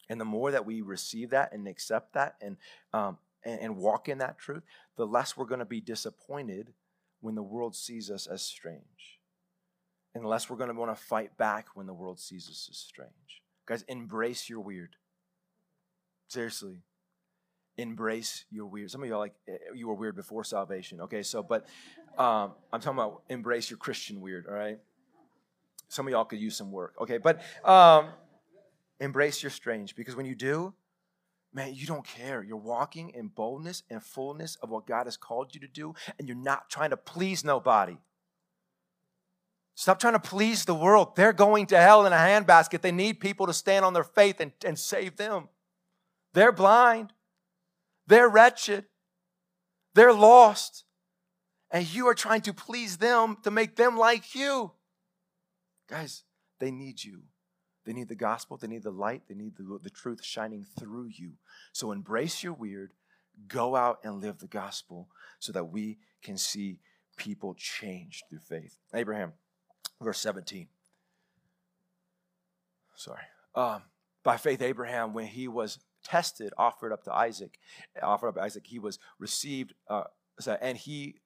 [0.09, 2.57] And the more that we receive that and accept that and,
[2.93, 4.63] um, and, and walk in that truth,
[4.97, 6.73] the less we're going to be disappointed
[7.21, 9.21] when the world sees us as strange.
[10.15, 12.69] And the less we're going to want to fight back when the world sees us
[12.71, 13.43] as strange.
[13.67, 14.97] Guys, embrace your weird.
[16.29, 16.83] Seriously.
[17.77, 18.91] Embrace your weird.
[18.91, 21.01] Some of y'all like, eh, you were weird before salvation.
[21.01, 21.67] Okay, so, but
[22.17, 24.79] um, I'm talking about embrace your Christian weird, all right?
[25.89, 26.95] Some of y'all could use some work.
[27.01, 28.11] Okay, but um,
[29.01, 30.73] embrace your strange because when you do,
[31.53, 32.43] man, you don't care.
[32.43, 36.29] You're walking in boldness and fullness of what God has called you to do, and
[36.29, 37.97] you're not trying to please nobody.
[39.77, 41.17] Stop trying to please the world.
[41.17, 42.81] They're going to hell in a handbasket.
[42.81, 45.49] They need people to stand on their faith and, and save them.
[46.35, 47.13] They're blind.
[48.07, 48.85] They're wretched.
[49.95, 50.85] They're lost.
[51.71, 54.73] And you are trying to please them to make them like you.
[55.89, 56.25] Guys,
[56.59, 57.23] they need you.
[57.87, 58.57] They need the gospel.
[58.57, 59.23] They need the light.
[59.29, 61.33] They need the, the truth shining through you.
[61.73, 62.93] So embrace your weird.
[63.49, 66.81] Go out and live the gospel so that we can see
[67.17, 68.77] people changed through faith.
[68.95, 69.33] Abraham,
[70.01, 70.69] verse 17.
[72.97, 73.23] Sorry.
[73.55, 73.83] Um,
[74.23, 77.59] by faith, Abraham, when he was tested, offered up to Isaac,
[78.03, 80.05] offered up Isaac, he was received, uh,
[80.61, 81.17] and he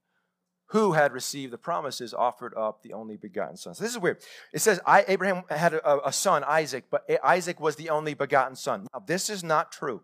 [0.69, 3.75] who had received the promises offered up the only begotten son.
[3.75, 4.19] So this is weird.
[4.53, 8.87] It says Abraham had a, a son, Isaac, but Isaac was the only begotten son.
[8.93, 10.03] Now, this is not true,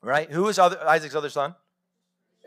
[0.00, 0.30] right?
[0.30, 1.56] Who is other, Isaac's other son?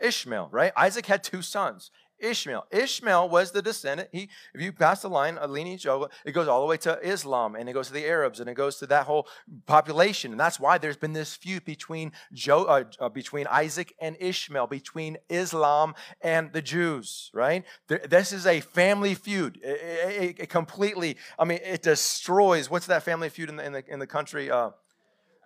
[0.00, 0.72] Ishmael, right?
[0.76, 1.90] Isaac had two sons.
[2.20, 2.66] Ishmael.
[2.70, 4.08] Ishmael was the descendant.
[4.12, 5.86] He, if you pass the line, a lineage,
[6.24, 8.54] it goes all the way to Islam, and it goes to the Arabs, and it
[8.54, 9.26] goes to that whole
[9.66, 14.16] population, and that's why there's been this feud between Joe, uh, uh, between Isaac and
[14.20, 17.30] Ishmael, between Islam and the Jews.
[17.32, 17.64] Right?
[17.88, 19.58] This is a family feud.
[19.62, 21.16] It, it, it, completely.
[21.38, 22.70] I mean, it destroys.
[22.70, 24.50] What's that family feud in the in the, in the country?
[24.50, 24.70] Uh,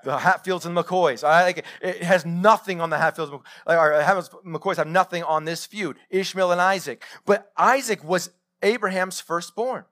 [0.05, 1.25] the Hatfields and McCoys.
[1.25, 3.43] I like it has nothing on the Hatfields or
[4.45, 5.97] McCoys have nothing on this feud.
[6.11, 8.31] Ishmael and Isaac, but Isaac was
[8.63, 9.85] Abraham's firstborn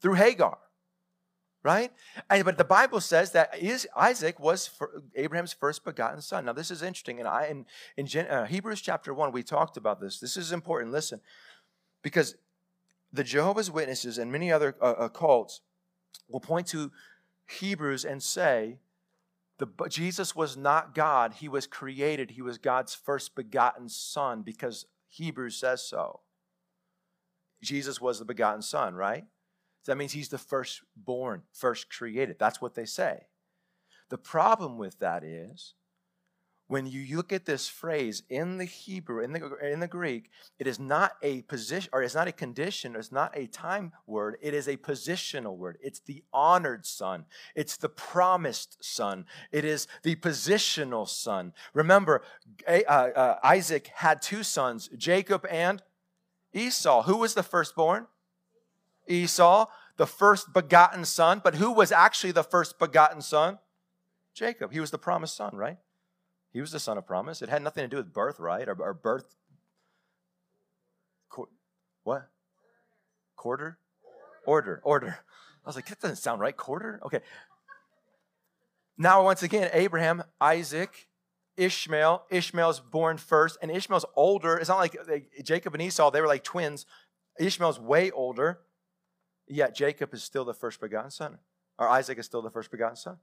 [0.00, 0.58] through Hagar,
[1.62, 1.92] right?
[2.28, 4.70] And, but the Bible says that is, Isaac was
[5.14, 6.44] Abraham's first begotten son.
[6.46, 9.76] Now this is interesting, and I in, in Gen, uh, Hebrews chapter one we talked
[9.76, 10.18] about this.
[10.18, 10.92] This is important.
[10.92, 11.20] Listen,
[12.02, 12.36] because
[13.12, 15.60] the Jehovah's Witnesses and many other uh, uh cults
[16.28, 16.90] will point to
[17.48, 18.78] Hebrews and say
[19.60, 21.34] the, Jesus was not God.
[21.34, 22.32] He was created.
[22.32, 26.20] He was God's first begotten son because Hebrews says so.
[27.62, 29.24] Jesus was the begotten son, right?
[29.82, 32.36] So that means he's the firstborn, first created.
[32.38, 33.26] That's what they say.
[34.08, 35.74] The problem with that is
[36.70, 40.68] when you look at this phrase in the Hebrew, in the, in the Greek, it
[40.68, 44.36] is not a position, or it's not a condition, or it's not a time word,
[44.40, 45.78] it is a positional word.
[45.82, 47.24] It's the honored son,
[47.56, 51.54] it's the promised son, it is the positional son.
[51.74, 52.22] Remember,
[52.68, 55.82] uh, uh, Isaac had two sons, Jacob and
[56.54, 57.02] Esau.
[57.02, 58.06] Who was the firstborn?
[59.08, 63.58] Esau, the first begotten son, but who was actually the first begotten son?
[64.34, 64.72] Jacob.
[64.72, 65.76] He was the promised son, right?
[66.52, 67.42] He was the son of promise.
[67.42, 69.36] It had nothing to do with birthright or, or birth.
[71.28, 71.48] Qu-
[72.02, 72.28] what?
[73.36, 73.78] Quarter?
[74.46, 74.80] Order.
[74.82, 75.18] Order.
[75.64, 76.56] I was like, that doesn't sound right.
[76.56, 77.00] Quarter?
[77.04, 77.20] Okay.
[78.98, 81.08] Now, once again, Abraham, Isaac,
[81.56, 82.24] Ishmael.
[82.30, 84.56] Ishmael's born first, and Ishmael's older.
[84.56, 86.86] It's not like they, Jacob and Esau, they were like twins.
[87.38, 88.60] Ishmael's way older,
[89.46, 91.38] yet Jacob is still the first begotten son,
[91.78, 93.18] or Isaac is still the first begotten son.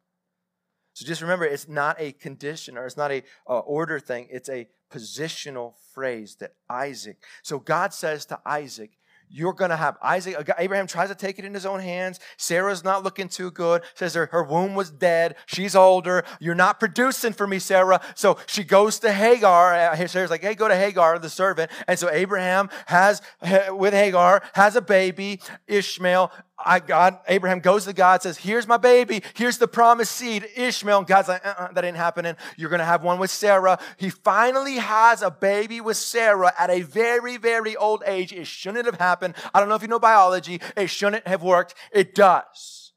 [0.98, 4.28] So just remember, it's not a condition or it's not a uh, order thing.
[4.32, 7.18] It's a positional phrase that Isaac.
[7.44, 8.98] So God says to Isaac,
[9.30, 10.50] you're going to have Isaac.
[10.58, 12.20] Abraham tries to take it in his own hands.
[12.38, 13.84] Sarah's not looking too good.
[13.94, 15.36] Says her, her womb was dead.
[15.46, 16.24] She's older.
[16.40, 18.02] You're not producing for me, Sarah.
[18.16, 19.76] So she goes to Hagar.
[19.76, 21.70] Uh, Sarah's like, hey, go to Hagar, the servant.
[21.88, 23.22] And so Abraham has,
[23.70, 26.32] with Hagar, has a baby, Ishmael.
[26.60, 29.22] I, God, Abraham goes to God, says, Here's my baby.
[29.36, 31.00] Here's the promised seed, Ishmael.
[31.00, 32.36] And God's like, uh-uh, That ain't happening.
[32.58, 33.80] You're going to have one with Sarah.
[33.98, 38.34] He finally has a baby with Sarah at a very, very old age.
[38.34, 39.36] It shouldn't have happened.
[39.54, 40.60] I don't know if you know biology.
[40.76, 41.76] It shouldn't have worked.
[41.92, 42.94] It does.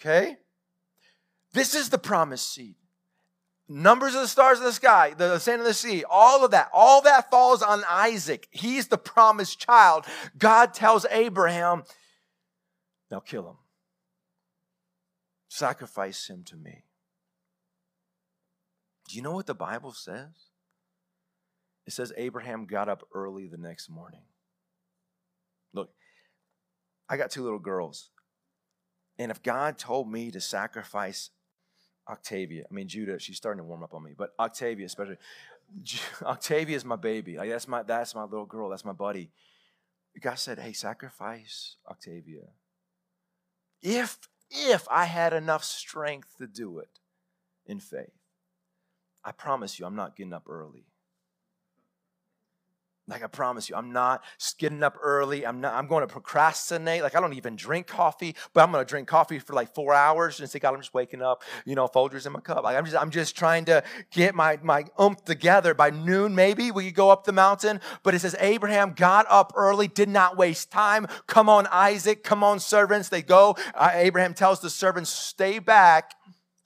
[0.00, 0.36] Okay?
[1.54, 2.74] This is the promised seed.
[3.70, 6.70] Numbers of the stars in the sky, the sand of the sea, all of that,
[6.72, 8.48] all that falls on Isaac.
[8.50, 10.06] He's the promised child.
[10.38, 11.82] God tells Abraham,
[13.10, 13.56] now kill him.
[15.48, 16.84] Sacrifice him to me.
[19.08, 20.50] Do you know what the Bible says?
[21.86, 24.20] It says Abraham got up early the next morning.
[25.72, 25.90] Look,
[27.08, 28.10] I got two little girls.
[29.18, 31.30] And if God told me to sacrifice
[32.08, 35.16] Octavia, I mean Judah, she's starting to warm up on me, but Octavia especially,
[36.22, 37.38] Octavia is my baby.
[37.38, 38.68] Like that's my that's my little girl.
[38.68, 39.30] That's my buddy.
[40.20, 42.48] God said, "Hey, sacrifice Octavia."
[43.82, 44.18] If
[44.50, 47.00] if I had enough strength to do it
[47.66, 48.18] in faith,
[49.24, 50.86] I promise you, I'm not getting up early.
[53.08, 54.22] Like I promise you, I'm not
[54.58, 55.46] getting up early.
[55.46, 55.74] I'm not.
[55.74, 57.02] I'm going to procrastinate.
[57.02, 59.94] Like I don't even drink coffee, but I'm going to drink coffee for like four
[59.94, 61.42] hours and say, God, I'm just waking up.
[61.64, 62.62] You know, Folgers in my cup.
[62.64, 62.96] Like I'm just.
[62.96, 65.72] I'm just trying to get my my umph together.
[65.72, 67.80] By noon, maybe we could go up the mountain.
[68.02, 71.06] But it says Abraham got up early, did not waste time.
[71.26, 72.22] Come on, Isaac.
[72.22, 73.08] Come on, servants.
[73.08, 73.56] They go.
[73.74, 76.14] Uh, Abraham tells the servants, stay back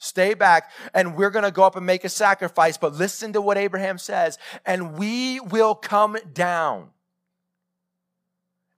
[0.03, 2.77] Stay back, and we're going to go up and make a sacrifice.
[2.77, 6.89] But listen to what Abraham says, and we will come down.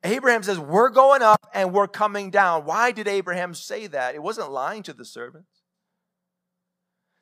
[0.04, 2.66] Abraham says, We're going up and we're coming down.
[2.66, 4.14] Why did Abraham say that?
[4.14, 5.64] It wasn't lying to the servants.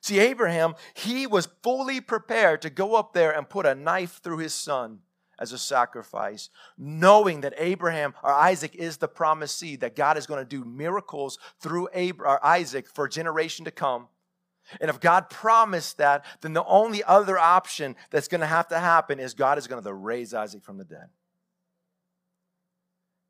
[0.02, 4.38] See, Abraham, he was fully prepared to go up there and put a knife through
[4.38, 4.98] his son
[5.38, 10.26] as a sacrifice, knowing that Abraham or Isaac is the promised seed, that God is
[10.26, 14.08] going to do miracles through Abraham, or Isaac for generation to come.
[14.80, 18.78] And if God promised that, then the only other option that's going to have to
[18.78, 21.08] happen is God is going to raise Isaac from the dead.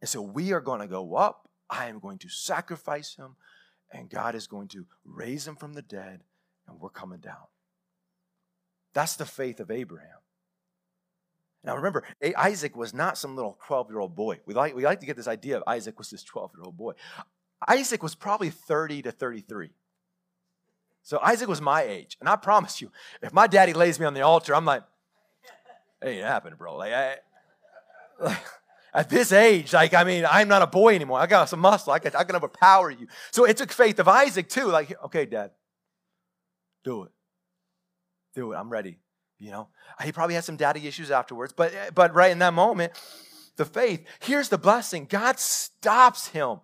[0.00, 1.48] And so we are going to go up.
[1.68, 3.36] I am going to sacrifice him,
[3.90, 6.20] and God is going to raise him from the dead,
[6.68, 7.46] and we're coming down.
[8.92, 10.18] That's the faith of Abraham.
[11.64, 12.04] Now remember,
[12.36, 14.40] Isaac was not some little 12 year old boy.
[14.46, 16.76] We like, we like to get this idea of Isaac was this 12 year old
[16.76, 16.92] boy.
[17.66, 19.70] Isaac was probably 30 to 33.
[21.02, 22.16] So Isaac was my age.
[22.20, 22.90] And I promise you,
[23.22, 24.82] if my daddy lays me on the altar, I'm like,
[26.02, 26.76] it ain't happening, bro.
[26.76, 27.16] Like, I,
[28.20, 28.38] like,
[28.94, 31.18] at this age, like, I mean, I'm not a boy anymore.
[31.18, 31.92] I got some muscle.
[31.92, 33.06] I can, I can overpower you.
[33.32, 34.66] So it took faith of Isaac too.
[34.66, 35.52] Like, okay, dad,
[36.84, 37.12] do it.
[38.34, 38.56] Do it.
[38.56, 38.98] I'm ready.
[39.44, 39.68] You know,
[40.02, 42.94] he probably had some daddy issues afterwards, but eh, but right in that moment,
[43.56, 44.02] the faith.
[44.20, 45.04] Here's the blessing.
[45.04, 46.60] God stops him.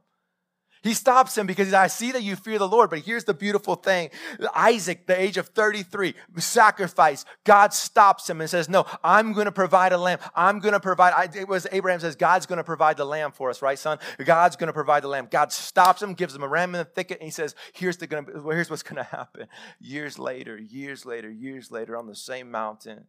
[0.82, 2.88] He stops him because I see that you fear the Lord.
[2.88, 4.08] But here's the beautiful thing
[4.54, 7.26] Isaac, the age of 33, sacrifice.
[7.44, 10.18] God stops him and says, No, I'm going to provide a lamb.
[10.34, 11.36] I'm going to provide.
[11.36, 13.98] It was Abraham says, God's going to provide the lamb for us, right, son?
[14.24, 15.28] God's going to provide the lamb.
[15.30, 18.06] God stops him, gives him a ram in the thicket, and he says, Here's, the
[18.06, 19.48] gonna, here's what's going to happen.
[19.80, 23.04] Years later, years later, years later, on the same mountain,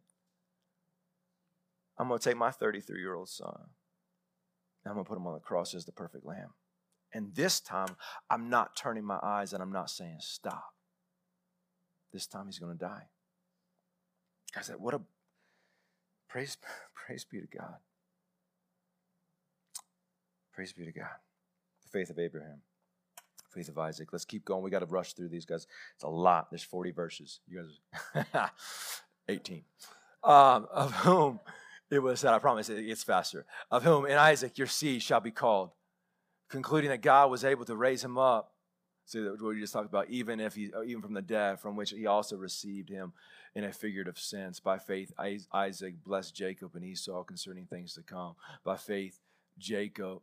[1.98, 3.54] I'm going to take my 33 year old son.
[4.84, 6.50] and I'm going to put him on the cross as the perfect lamb.
[7.12, 7.96] And this time,
[8.30, 10.74] I'm not turning my eyes and I'm not saying stop.
[12.12, 13.08] This time he's going to die.
[14.56, 15.00] I said, what a
[16.28, 16.56] praise,
[16.94, 17.76] praise be to God.
[20.52, 21.06] Praise be to God.
[21.82, 22.60] The faith of Abraham,
[23.50, 24.12] faith of Isaac.
[24.12, 24.62] Let's keep going.
[24.62, 25.66] We got to rush through these guys.
[25.94, 26.50] It's a lot.
[26.50, 27.40] There's 40 verses.
[27.46, 27.64] You
[28.14, 28.50] guys,
[29.28, 29.62] 18.
[30.24, 31.40] Um, of whom
[31.90, 33.46] it was said, I promise it gets faster.
[33.70, 35.70] Of whom in Isaac your seed shall be called
[36.52, 38.52] concluding that God was able to raise him up.
[39.06, 41.90] See what we just talked about, even if he, even from the dead, from which
[41.90, 43.14] he also received him
[43.54, 44.60] in a figurative sense.
[44.60, 45.12] By faith,
[45.52, 48.36] Isaac blessed Jacob and Esau concerning things to come.
[48.64, 49.18] By faith,
[49.58, 50.20] Jacob,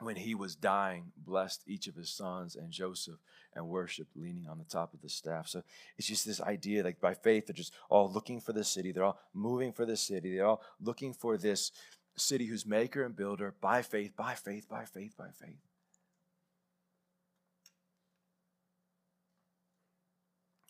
[0.00, 3.18] when he was dying, blessed each of his sons and Joseph
[3.54, 5.48] and worshiped leaning on the top of the staff.
[5.48, 5.62] So
[5.96, 8.92] it's just this idea like by faith, they're just all looking for the city.
[8.92, 10.34] They're all moving for the city.
[10.34, 11.72] They're all looking for this
[12.20, 15.58] city whose maker and builder by faith, by faith, by faith, by faith.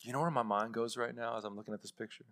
[0.01, 2.25] You know where my mind goes right now as I'm looking at this picture?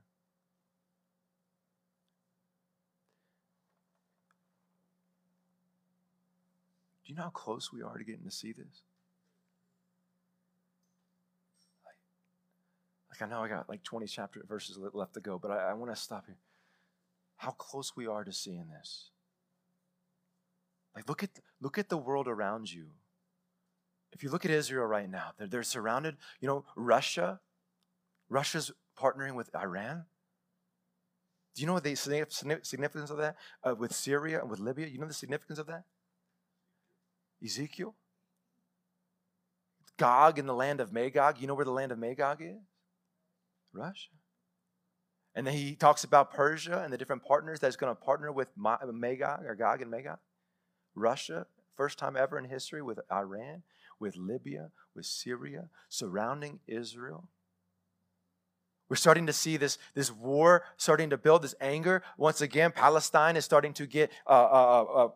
[7.05, 8.81] Do you know how close we are to getting to see this?
[13.11, 15.73] Like, I know I got like 20 chapter verses left to go, but I, I
[15.73, 16.35] want to stop here
[17.37, 19.11] how close we are to seeing this.
[20.95, 21.29] Like look at
[21.61, 22.87] look at the world around you.
[24.11, 27.39] If you look at Israel right now, they're, they're surrounded, you know, Russia,
[28.29, 30.05] Russia's partnering with Iran.
[31.53, 33.35] Do you know the significance of that?
[33.63, 35.83] Uh, with Syria and with Libya, you know the significance of that?
[37.43, 37.95] Ezekiel?
[39.97, 41.39] Gog in the land of Magog.
[41.39, 42.61] You know where the land of Magog is?
[43.73, 44.16] Russia.
[45.37, 48.47] And then he talks about Persia and the different partners that's going to partner with
[48.57, 50.17] Magog or Gog and Magog.
[50.95, 53.61] Russia, first time ever in history with Iran,
[53.99, 57.29] with Libya, with Syria, surrounding Israel.
[58.89, 62.01] We're starting to see this, this war starting to build, this anger.
[62.17, 65.09] Once again, Palestine is starting to get uh, uh, uh, uh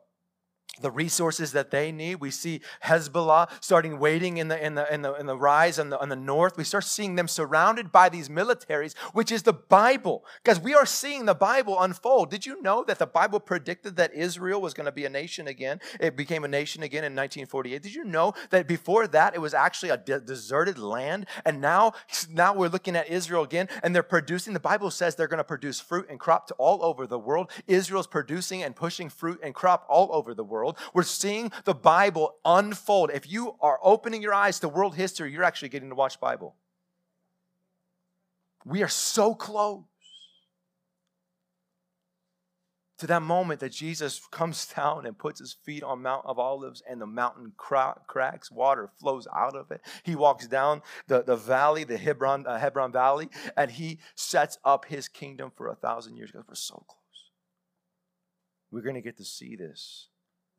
[0.79, 2.15] the resources that they need.
[2.15, 5.89] We see Hezbollah starting waiting in the in the in the in the rise in
[5.89, 6.57] the, in the north.
[6.57, 10.85] We start seeing them surrounded by these militaries, which is the Bible, because we are
[10.85, 12.29] seeing the Bible unfold.
[12.29, 15.47] Did you know that the Bible predicted that Israel was going to be a nation
[15.47, 15.81] again?
[15.99, 17.81] It became a nation again in 1948.
[17.81, 21.93] Did you know that before that it was actually a de- deserted land, and now
[22.29, 24.53] now we're looking at Israel again, and they're producing.
[24.53, 27.51] The Bible says they're going to produce fruit and crop to all over the world.
[27.67, 30.77] Israel's producing and pushing fruit and crop all over the world world.
[30.93, 33.11] We're seeing the Bible unfold.
[33.11, 36.55] If you are opening your eyes to world history, you're actually getting to watch Bible.
[38.63, 39.83] We are so close
[42.99, 46.83] to that moment that Jesus comes down and puts his feet on Mount of Olives
[46.87, 49.81] and the mountain cracks, water flows out of it.
[50.03, 54.85] He walks down the, the valley, the Hebron, uh, Hebron Valley, and he sets up
[54.85, 56.29] his kingdom for a thousand years.
[56.29, 56.97] Because we're so close.
[58.69, 60.10] We're going to get to see this.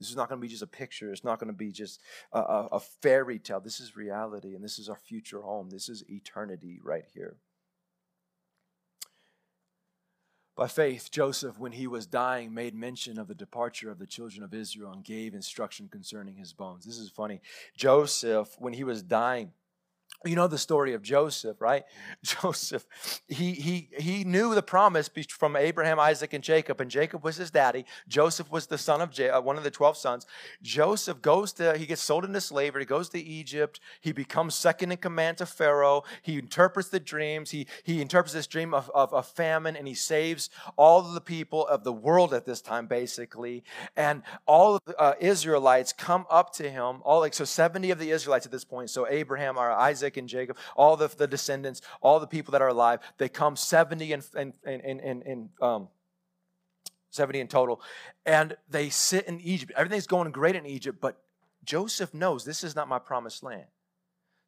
[0.02, 1.12] This is not going to be just a picture.
[1.12, 2.00] It's not going to be just
[2.32, 3.60] a, a, a, fairy tale.
[3.60, 5.70] This is reality, and this is our future home.
[5.70, 7.36] This is eternity right here.
[10.56, 14.42] By faith, Joseph, when he was dying, made mention of the departure of the children
[14.42, 16.84] of Israel and gave instruction concerning his bones.
[16.84, 17.40] This is funny.
[17.76, 19.52] Joseph, when he was dying,
[20.24, 21.84] you know the story of Joseph, right?
[22.22, 22.86] Joseph,
[23.28, 27.50] he, he, he knew the promise from Abraham, Isaac, and Jacob, and Jacob was his
[27.50, 27.84] daddy.
[28.08, 30.26] Joseph was the son of uh, one of the 12 sons.
[30.62, 33.80] Joseph goes to, he gets sold into slavery, He goes to Egypt.
[34.00, 36.04] He becomes second in command to Pharaoh.
[36.22, 37.50] He interprets the dreams.
[37.50, 41.20] He, he interprets this dream of, of a famine, and he saves all of the
[41.20, 43.64] people of the world at this time, basically.
[43.96, 47.98] And all of the uh, Israelites come up to him, all like, so 70 of
[47.98, 48.90] the Israelites at this point.
[48.90, 52.62] So Abraham or Isaac, Isaac and Jacob, all the, the descendants, all the people that
[52.62, 55.88] are alive, they come 70 and, um,
[57.10, 57.80] 70 in total,
[58.24, 59.72] and they sit in Egypt.
[59.76, 61.20] Everything's going great in Egypt, but
[61.64, 63.66] Joseph knows this is not my promised land.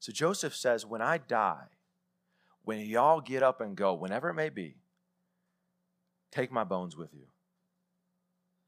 [0.01, 1.69] So Joseph says, When I die,
[2.65, 4.77] when y'all get up and go, whenever it may be,
[6.31, 7.27] take my bones with you.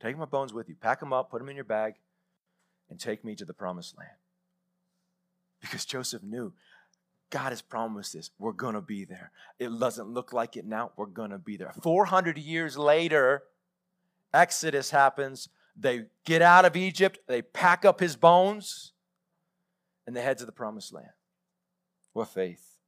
[0.00, 0.74] Take my bones with you.
[0.74, 1.94] Pack them up, put them in your bag,
[2.90, 4.10] and take me to the promised land.
[5.60, 6.52] Because Joseph knew
[7.30, 8.30] God has promised this.
[8.38, 9.32] We're going to be there.
[9.58, 10.92] It doesn't look like it now.
[10.96, 11.72] We're going to be there.
[11.82, 13.42] 400 years later,
[14.32, 15.48] Exodus happens.
[15.78, 18.92] They get out of Egypt, they pack up his bones,
[20.06, 21.10] and they head to the promised land.
[22.12, 22.78] What faith?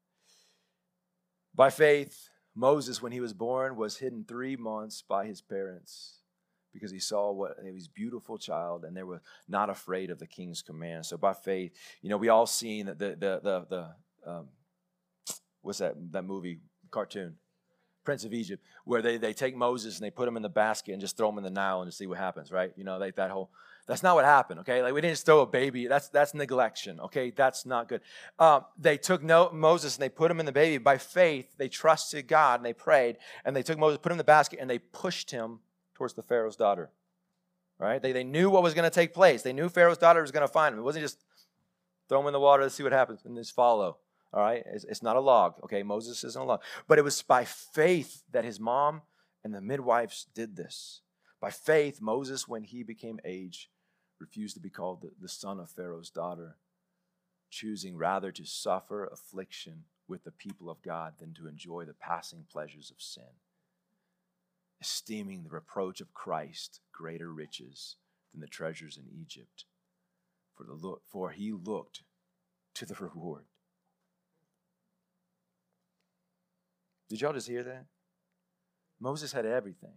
[1.54, 6.18] By faith, Moses, when he was born, was hidden three months by his parents
[6.72, 10.62] because he saw what was beautiful child and they were not afraid of the king's
[10.62, 11.04] command.
[11.04, 13.94] So by faith, you know, we all seen that the the the the,
[14.28, 14.48] um,
[15.62, 16.60] what's that that movie
[16.90, 17.34] cartoon
[18.04, 20.92] prince of egypt where they, they take moses and they put him in the basket
[20.92, 22.72] and just throw him in the nile and just see what happens right?
[22.76, 23.50] You know like that whole
[23.86, 24.82] that's not what happened okay?
[24.82, 27.30] Like we didn't just throw a baby that's that's neglection okay?
[27.30, 28.00] That's not good.
[28.38, 30.78] Um, they took no, moses and they put him in the baby.
[30.78, 34.18] By faith they trusted god and they prayed and they took moses put him in
[34.18, 35.60] the basket and they pushed him
[35.94, 36.90] towards the pharaoh's daughter
[37.78, 38.02] right?
[38.02, 39.42] They, they knew what was going to take place.
[39.42, 40.80] They knew pharaoh's daughter was going to find him.
[40.80, 41.22] It wasn't just
[42.08, 43.98] throw him in the water let's see what happens and just follow
[44.32, 44.62] all right?
[44.66, 45.82] It's, it's not a log, okay?
[45.82, 46.62] Moses isn't a log.
[46.86, 49.02] But it was by faith that his mom
[49.42, 51.00] and the midwives did this.
[51.40, 53.70] By faith, Moses, when he became age,
[54.20, 56.56] refused to be called the, the son of Pharaoh's daughter,
[57.50, 62.44] choosing rather to suffer affliction with the people of God than to enjoy the passing
[62.50, 63.36] pleasures of sin,
[64.80, 67.96] esteeming the reproach of Christ greater riches
[68.32, 69.64] than the treasures in Egypt.
[70.56, 72.02] For, the look, for he looked
[72.74, 73.44] to the reward.
[77.08, 77.86] Did y'all just hear that?
[79.00, 79.94] Moses had everything.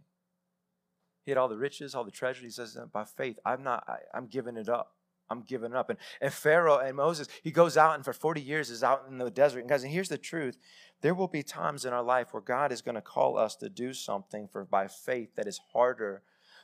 [1.24, 2.44] He had all the riches, all the treasure.
[2.44, 4.96] He says, by faith, I'm not, I, I'm giving it up.
[5.30, 5.90] I'm giving it up.
[5.90, 9.18] And, and Pharaoh and Moses, he goes out and for 40 years is out in
[9.18, 9.60] the desert.
[9.60, 10.58] And guys, and here's the truth.
[11.02, 13.70] There will be times in our life where God is going to call us to
[13.70, 16.22] do something for by faith that is harder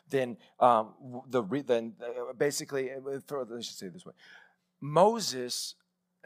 [0.09, 2.91] than um, the than uh, basically.
[2.91, 4.13] Uh, let's just say this way:
[4.79, 5.75] Moses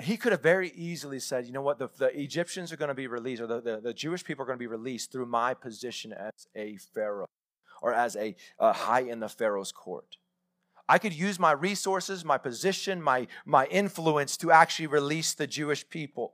[0.04, 2.96] he could have very easily said, you know what, the, the Egyptians are going to
[2.96, 5.54] be released, or the, the, the, Jewish people are going to be released through my
[5.54, 7.28] position as a Pharaoh
[7.82, 10.18] or as a uh, high in the Pharaoh's court.
[10.88, 15.88] I could use my resources, my position, my, my influence to actually release the Jewish
[15.90, 16.34] people.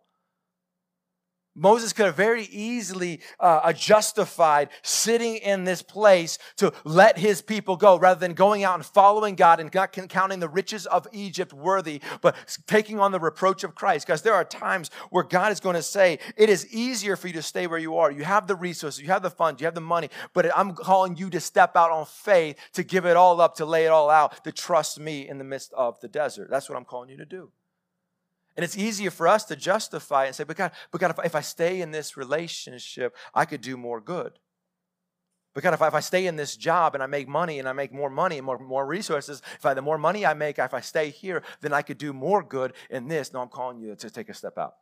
[1.58, 7.76] Moses could have very easily uh, justified sitting in this place to let his people
[7.76, 11.54] go rather than going out and following God and not counting the riches of Egypt
[11.54, 12.36] worthy, but
[12.68, 14.06] taking on the reproach of Christ.
[14.06, 17.34] Because there are times where God is going to say, It is easier for you
[17.34, 18.12] to stay where you are.
[18.12, 21.18] You have the resources, you have the funds, you have the money, but I'm calling
[21.18, 24.10] you to step out on faith, to give it all up, to lay it all
[24.10, 26.50] out, to trust me in the midst of the desert.
[26.50, 27.52] That's what I'm calling you to do.
[28.58, 31.36] And it's easier for us to justify and say, but God, but God if, if
[31.36, 34.40] I stay in this relationship, I could do more good.
[35.54, 37.70] But God, if I, if I stay in this job and I make money and
[37.70, 40.58] I make more money and more, more resources, if I, the more money I make,
[40.58, 43.32] if I stay here, then I could do more good in this.
[43.32, 44.74] No, I'm calling you to take a step out.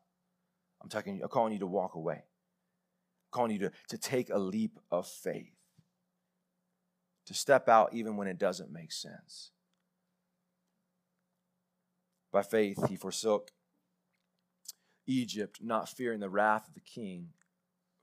[0.81, 2.15] I'm, talking, I'm calling you to walk away.
[2.15, 5.51] I'm calling you to, to take a leap of faith.
[7.25, 9.51] To step out even when it doesn't make sense.
[12.31, 13.51] By faith, he forsook
[15.07, 17.29] Egypt, not fearing the wrath of the king,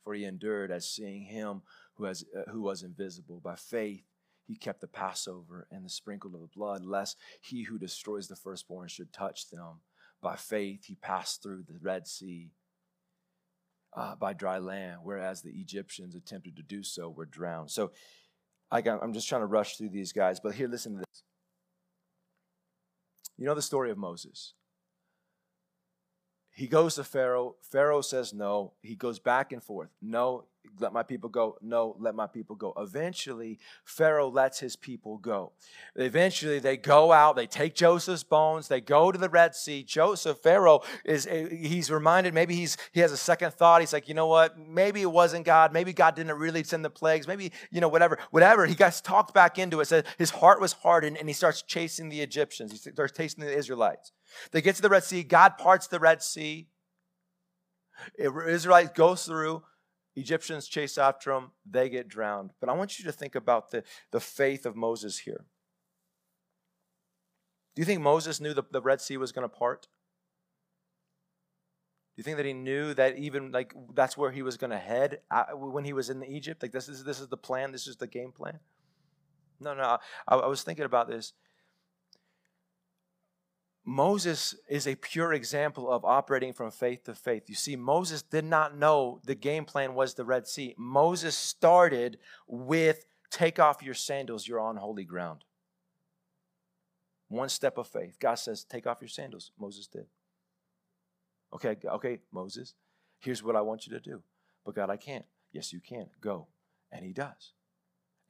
[0.05, 1.62] for he endured as seeing him
[1.94, 3.40] who, has, uh, who was invisible.
[3.40, 4.05] By faith,
[4.46, 8.36] he kept the Passover and the sprinkle of the blood, lest he who destroys the
[8.36, 9.80] firstborn should touch them.
[10.20, 12.50] By faith, he passed through the Red Sea
[13.94, 17.70] uh, by dry land, whereas the Egyptians attempted to do so were drowned.
[17.70, 17.92] So
[18.70, 20.98] I got, I am just trying to rush through these guys, but here, listen to
[20.98, 21.22] this.
[23.36, 24.55] You know the story of Moses.
[26.55, 27.57] He goes to Pharaoh.
[27.62, 28.72] Pharaoh says no.
[28.82, 29.88] He goes back and forth.
[30.00, 30.44] No,
[30.78, 31.56] let my people go.
[31.60, 32.72] No, let my people go.
[32.76, 35.52] Eventually, Pharaoh lets his people go.
[35.96, 37.36] Eventually, they go out.
[37.36, 38.68] They take Joseph's bones.
[38.68, 39.82] They go to the Red Sea.
[39.82, 42.34] Joseph, Pharaoh is eh, he's reminded.
[42.34, 43.80] Maybe he's he has a second thought.
[43.80, 44.58] He's like, you know what?
[44.58, 45.72] Maybe it wasn't God.
[45.72, 47.26] Maybe God didn't really send the plagues.
[47.26, 48.66] Maybe you know whatever, whatever.
[48.66, 49.86] He gets talked back into it.
[49.86, 52.72] Says his heart was hardened, and he starts chasing the Egyptians.
[52.72, 54.12] He starts chasing the Israelites.
[54.52, 55.22] They get to the Red Sea.
[55.22, 56.68] God parts the Red Sea.
[58.18, 59.62] Israelites goes through.
[60.14, 61.52] Egyptians chase after them.
[61.68, 62.50] They get drowned.
[62.60, 65.44] But I want you to think about the, the faith of Moses here.
[67.74, 69.88] Do you think Moses knew the, the Red Sea was going to part?
[72.14, 74.78] Do you think that he knew that even like that's where he was going to
[74.78, 76.62] head uh, when he was in Egypt?
[76.62, 77.72] Like this is this is the plan.
[77.72, 78.58] This is the game plan.
[79.58, 79.98] No, no.
[80.28, 81.32] I, I was thinking about this.
[83.84, 87.48] Moses is a pure example of operating from faith to faith.
[87.48, 90.74] You see, Moses did not know the game plan was the Red Sea.
[90.78, 95.44] Moses started with take off your sandals, you're on holy ground.
[97.28, 98.18] One step of faith.
[98.20, 99.50] God says, take off your sandals.
[99.58, 100.06] Moses did.
[101.54, 102.74] Okay, okay, Moses,
[103.18, 104.22] here's what I want you to do.
[104.64, 105.24] But God, I can't.
[105.50, 106.06] Yes, you can.
[106.20, 106.46] Go.
[106.90, 107.52] And he does.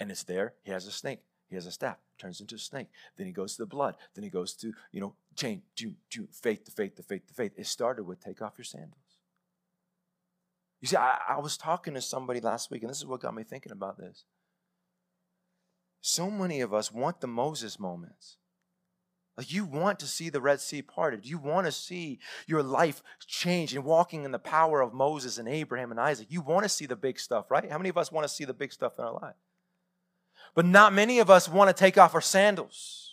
[0.01, 0.55] And it's there.
[0.63, 1.21] He has a snake.
[1.49, 2.87] He has a staff, turns into a snake.
[3.19, 3.97] Then he goes to the blood.
[4.15, 7.35] Then he goes to, you know, chain, do, do, faith to faith to faith to
[7.35, 7.53] faith.
[7.57, 8.99] It started with take off your sandals.
[10.81, 13.35] You see, I, I was talking to somebody last week, and this is what got
[13.35, 14.25] me thinking about this.
[16.01, 18.37] So many of us want the Moses moments.
[19.37, 21.25] Like you want to see the Red Sea parted.
[21.25, 25.49] You want to see your life change and walking in the power of Moses and
[25.49, 26.27] Abraham and Isaac.
[26.29, 27.71] You want to see the big stuff, right?
[27.71, 29.37] How many of us want to see the big stuff in our life?
[30.55, 33.12] But not many of us want to take off our sandals.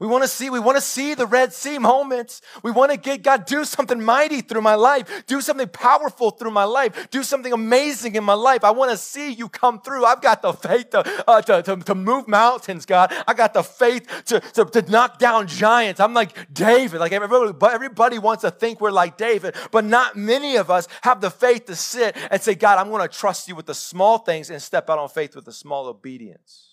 [0.00, 2.40] We want to see, we want to see the Red Sea moments.
[2.62, 6.52] We want to get God do something mighty through my life, do something powerful through
[6.52, 8.62] my life, do something amazing in my life.
[8.62, 10.04] I want to see you come through.
[10.04, 13.12] I've got the faith to, uh, to, to, to, move mountains, God.
[13.26, 15.98] I got the faith to, to, to knock down giants.
[15.98, 17.00] I'm like David.
[17.00, 21.20] Like everybody, everybody wants to think we're like David, but not many of us have
[21.20, 24.18] the faith to sit and say, God, I'm going to trust you with the small
[24.18, 26.67] things and step out on faith with the small obedience.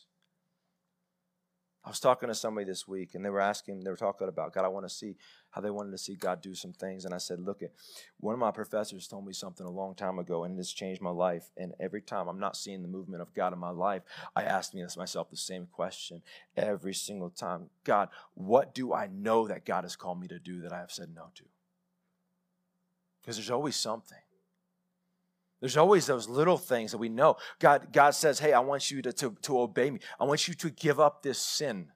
[1.85, 4.53] I was talking to somebody this week and they were asking, they were talking about
[4.53, 5.17] God, I want to see
[5.51, 7.05] how they wanted to see God do some things.
[7.05, 7.61] And I said, Look,
[8.19, 10.99] one of my professors told me something a long time ago and it has changed
[10.99, 11.51] my life.
[11.57, 14.01] And every time I'm not seeing the movement of God in my life,
[14.35, 16.23] I ask myself the same question
[16.57, 20.61] every single time God, what do I know that God has called me to do
[20.61, 21.43] that I have said no to?
[23.21, 24.17] Because there's always something.
[25.65, 27.37] There's always those little things that we know.
[27.57, 29.99] God, God says, Hey, I want you to, to, to obey me.
[30.19, 31.87] I want you to give up this sin.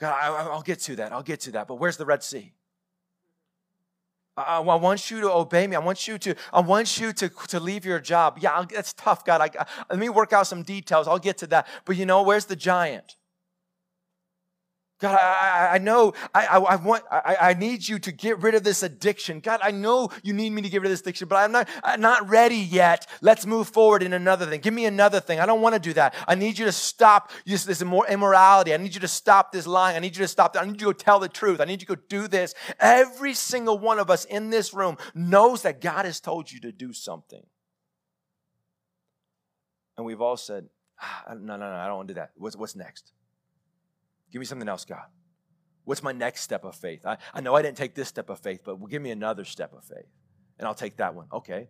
[0.00, 1.12] God, I, will get to that.
[1.12, 1.68] I'll get to that.
[1.68, 2.54] But where's the Red Sea?
[4.36, 5.76] I, I, want you to obey me.
[5.76, 6.34] I want you to.
[6.52, 8.40] I want you to, to leave your job.
[8.40, 9.40] Yeah, that's tough, God.
[9.40, 11.06] I, let me work out some details.
[11.06, 11.68] I'll get to that.
[11.84, 13.14] But you know, where's the giant?
[15.02, 18.62] God, I, I know I, I, want I, I need you to get rid of
[18.62, 19.40] this addiction.
[19.40, 21.68] God, I know you need me to get rid of this addiction, but I'm not
[21.82, 23.08] I'm not ready yet.
[23.20, 24.60] Let's move forward in another thing.
[24.60, 25.40] Give me another thing.
[25.40, 26.14] I don't want to do that.
[26.28, 28.72] I need you to stop this, this immorality.
[28.72, 29.96] I need you to stop this lying.
[29.96, 30.62] I need you to stop that.
[30.62, 31.60] I need you to go tell the truth.
[31.60, 32.54] I need you to go do this.
[32.78, 36.70] Every single one of us in this room knows that God has told you to
[36.70, 37.42] do something.
[39.96, 40.68] And we've all said,
[41.00, 42.30] ah, no, no, no, I don't want to do that.
[42.36, 43.10] What's, what's next?
[44.32, 45.04] Give me something else, God.
[45.84, 47.04] What's my next step of faith?
[47.04, 49.72] I, I know I didn't take this step of faith, but give me another step
[49.72, 50.06] of faith.
[50.58, 51.26] And I'll take that one.
[51.32, 51.68] Okay.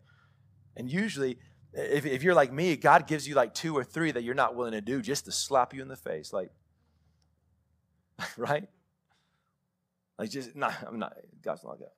[0.76, 1.38] And usually,
[1.72, 4.54] if, if you're like me, God gives you like two or three that you're not
[4.54, 6.32] willing to do just to slap you in the face.
[6.32, 6.50] Like,
[8.36, 8.68] right?
[10.18, 11.94] Like, just, not, I'm not, God's not that.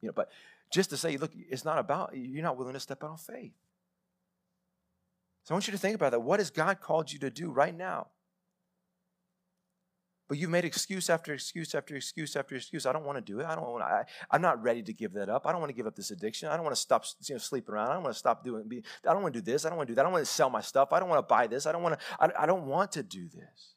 [0.00, 0.30] You know, but
[0.72, 3.52] just to say, look, it's not about, you're not willing to step out on faith.
[5.44, 6.20] So I want you to think about that.
[6.20, 8.08] What has God called you to do right now?
[10.32, 12.86] But you've made excuse after excuse after excuse after excuse.
[12.86, 13.44] I don't want to do it.
[13.44, 13.84] I don't want.
[13.84, 15.46] I, I'm not ready to give that up.
[15.46, 16.48] I don't want to give up this addiction.
[16.48, 17.90] I don't want to stop you know, sleeping around.
[17.90, 18.66] I don't want to stop doing.
[18.66, 19.66] Be, I don't want to do this.
[19.66, 20.00] I don't want to do that.
[20.00, 20.90] I don't want to sell my stuff.
[20.90, 21.66] I don't want to buy this.
[21.66, 22.06] I don't want to.
[22.18, 23.74] I, I don't want to do this.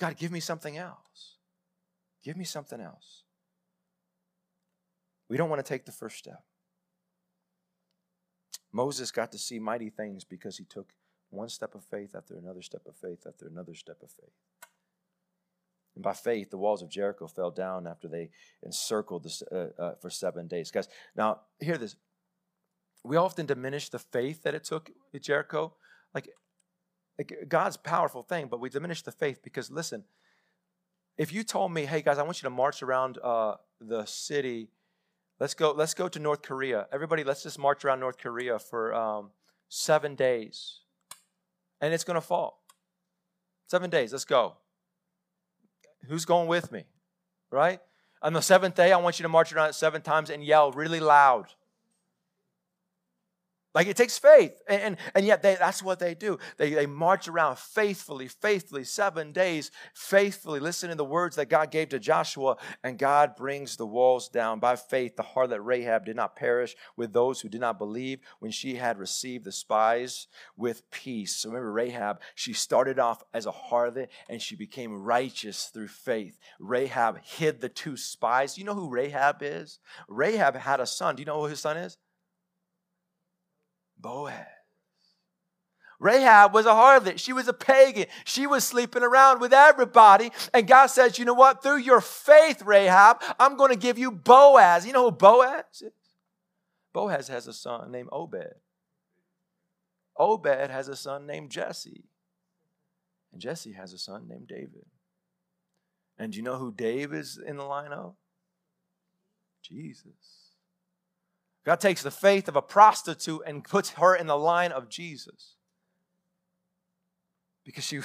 [0.00, 1.36] God, give me something else.
[2.24, 3.22] Give me something else.
[5.28, 6.42] We don't want to take the first step.
[8.72, 10.94] Moses got to see mighty things because he took
[11.30, 14.34] one step of faith after another step of faith after another step of faith.
[15.96, 18.30] And by faith, the walls of Jericho fell down after they
[18.62, 20.70] encircled this, uh, uh, for seven days.
[20.70, 21.96] Guys, now hear this.
[23.02, 25.74] We often diminish the faith that it took at Jericho.
[26.14, 26.28] Like,
[27.18, 30.04] like God's powerful thing, but we diminish the faith because listen,
[31.16, 34.68] if you told me, hey guys, I want you to march around uh, the city,
[35.40, 36.86] let's go, let's go to North Korea.
[36.92, 39.30] Everybody, let's just march around North Korea for um,
[39.70, 40.80] seven days,
[41.80, 42.62] and it's going to fall.
[43.66, 44.56] Seven days, let's go.
[46.08, 46.84] Who's going with me?
[47.50, 47.80] Right?
[48.22, 51.00] On the seventh day, I want you to march around seven times and yell really
[51.00, 51.46] loud.
[53.76, 54.62] Like it takes faith.
[54.66, 56.38] And, and, and yet they, that's what they do.
[56.56, 61.70] They, they march around faithfully, faithfully, seven days, faithfully, listening to the words that God
[61.70, 62.56] gave to Joshua.
[62.82, 64.60] And God brings the walls down.
[64.60, 68.50] By faith, the harlot Rahab did not perish with those who did not believe when
[68.50, 71.36] she had received the spies with peace.
[71.36, 76.38] So remember, Rahab, she started off as a harlot and she became righteous through faith.
[76.58, 78.56] Rahab hid the two spies.
[78.56, 79.80] You know who Rahab is?
[80.08, 81.16] Rahab had a son.
[81.16, 81.98] Do you know who his son is?
[84.06, 84.46] Boaz.
[85.98, 87.18] Rahab was a harlot.
[87.18, 88.06] She was a pagan.
[88.24, 90.30] She was sleeping around with everybody.
[90.54, 91.60] And God says, you know what?
[91.60, 94.86] Through your faith, Rahab, I'm going to give you Boaz.
[94.86, 95.90] You know who Boaz is?
[96.92, 98.54] Boaz has a son named Obed.
[100.16, 102.04] Obed has a son named Jesse.
[103.32, 104.86] And Jesse has a son named David.
[106.16, 108.14] And do you know who Dave is in the line of?
[109.62, 110.45] Jesus.
[111.66, 115.56] God takes the faith of a prostitute and puts her in the line of Jesus.
[117.64, 118.00] Because she,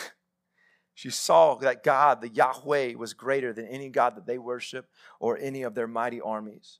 [0.96, 4.90] she saw that God, the Yahweh, was greater than any God that they worship
[5.20, 6.80] or any of their mighty armies.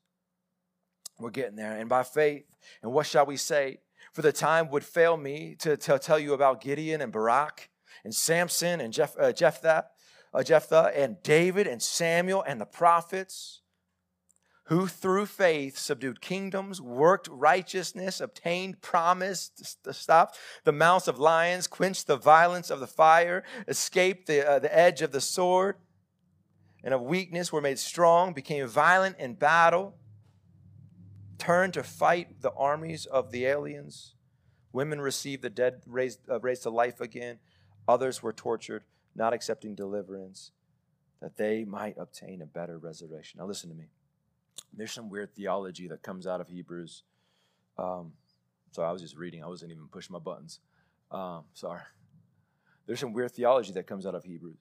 [1.20, 1.78] We're getting there.
[1.78, 2.46] And by faith,
[2.82, 3.78] and what shall we say?
[4.12, 7.70] For the time would fail me to, to tell you about Gideon and Barak
[8.02, 9.84] and Samson and Jeff, uh, Jephthah,
[10.34, 13.61] uh, Jephthah and David and Samuel and the prophets
[14.64, 19.50] who through faith subdued kingdoms, worked righteousness, obtained promise,
[19.90, 24.76] stopped the mouths of lions, quenched the violence of the fire, escaped the, uh, the
[24.76, 25.76] edge of the sword,
[26.84, 29.96] and of weakness were made strong, became violent in battle,
[31.38, 34.14] turned to fight the armies of the aliens.
[34.72, 37.40] Women received the dead raised, uh, raised to life again.
[37.88, 38.84] Others were tortured,
[39.14, 40.52] not accepting deliverance,
[41.20, 43.38] that they might obtain a better resurrection.
[43.38, 43.86] Now, listen to me.
[44.74, 47.02] There's some weird theology that comes out of Hebrews.
[47.78, 48.12] Um,
[48.70, 49.44] so I was just reading.
[49.44, 50.60] I wasn't even pushing my buttons.
[51.10, 51.82] Um, sorry.
[52.86, 54.58] There's some weird theology that comes out of Hebrews.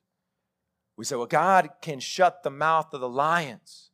[0.98, 3.90] We say, well, God can shut the mouth of the lions.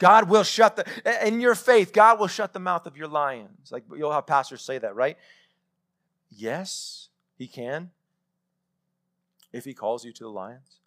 [0.00, 3.70] God will shut the, in your faith, God will shut the mouth of your lions.
[3.70, 5.18] Like you'll have pastors say that, right?
[6.30, 7.90] Yes, He can.
[9.52, 10.80] If He calls you to the lions.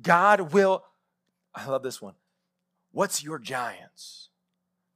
[0.00, 0.84] God will,
[1.54, 2.14] I love this one.
[2.92, 4.30] What's your giants?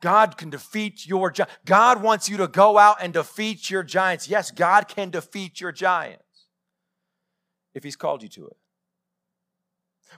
[0.01, 1.55] God can defeat your giants.
[1.65, 4.29] God wants you to go out and defeat your giants.
[4.29, 6.23] Yes, God can defeat your giants
[7.75, 8.57] if He's called you to it.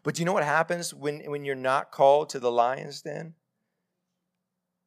[0.02, 3.34] But do you know what happens when, when you're not called to the lion's den?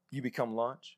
[0.10, 0.98] You become lunch.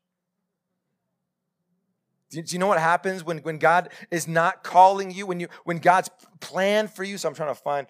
[2.29, 5.77] Do you know what happens when, when God is not calling you, when you when
[5.77, 7.19] God's plan for you?
[7.19, 7.85] So I'm trying to find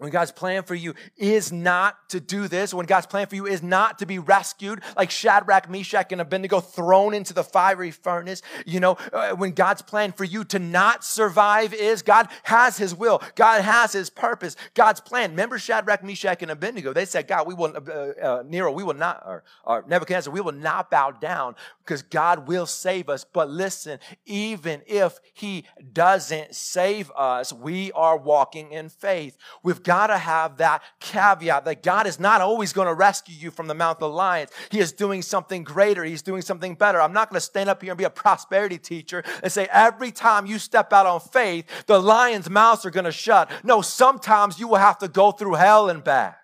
[0.00, 3.46] when God's plan for you is not to do this, when God's plan for you
[3.46, 8.40] is not to be rescued, like Shadrach, Meshach, and Abednego thrown into the fiery furnace,
[8.64, 12.94] you know, uh, when God's plan for you to not survive is God has his
[12.94, 15.32] will, God has his purpose, God's plan.
[15.32, 16.94] Remember Shadrach, Meshach, and Abednego?
[16.94, 17.90] They said, God, we will, uh,
[18.24, 22.48] uh, Nero, we will not, or, or Nebuchadnezzar, we will not bow down because God
[22.48, 23.26] will save us.
[23.30, 29.36] But listen, even if he doesn't save us, we are walking in faith.
[29.62, 33.50] We've got to have that caveat that God is not always going to rescue you
[33.50, 34.50] from the mouth of lions.
[34.70, 36.04] He is doing something greater.
[36.04, 37.00] He's doing something better.
[37.00, 40.12] I'm not going to stand up here and be a prosperity teacher and say every
[40.12, 43.50] time you step out on faith, the lion's mouths are going to shut.
[43.64, 46.38] No, sometimes you will have to go through hell and back.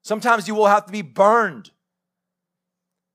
[0.00, 1.70] Sometimes you will have to be burned.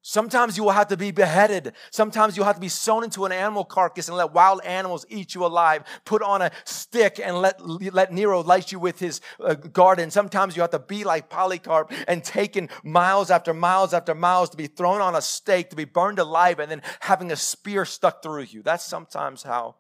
[0.08, 1.74] Sometimes you will have to be beheaded.
[1.90, 5.34] Sometimes you'll have to be sewn into an animal carcass and let wild animals eat
[5.34, 5.84] you alive.
[6.06, 10.12] Put on a stick and let, let Nero light you with his uh, garden.
[10.12, 14.58] Sometimes you have to be like Polycarp and taken miles after miles after miles to
[14.58, 18.22] be thrown on a stake, to be burned alive, and then having a spear stuck
[18.22, 18.62] through you.
[18.62, 19.78] That's sometimes how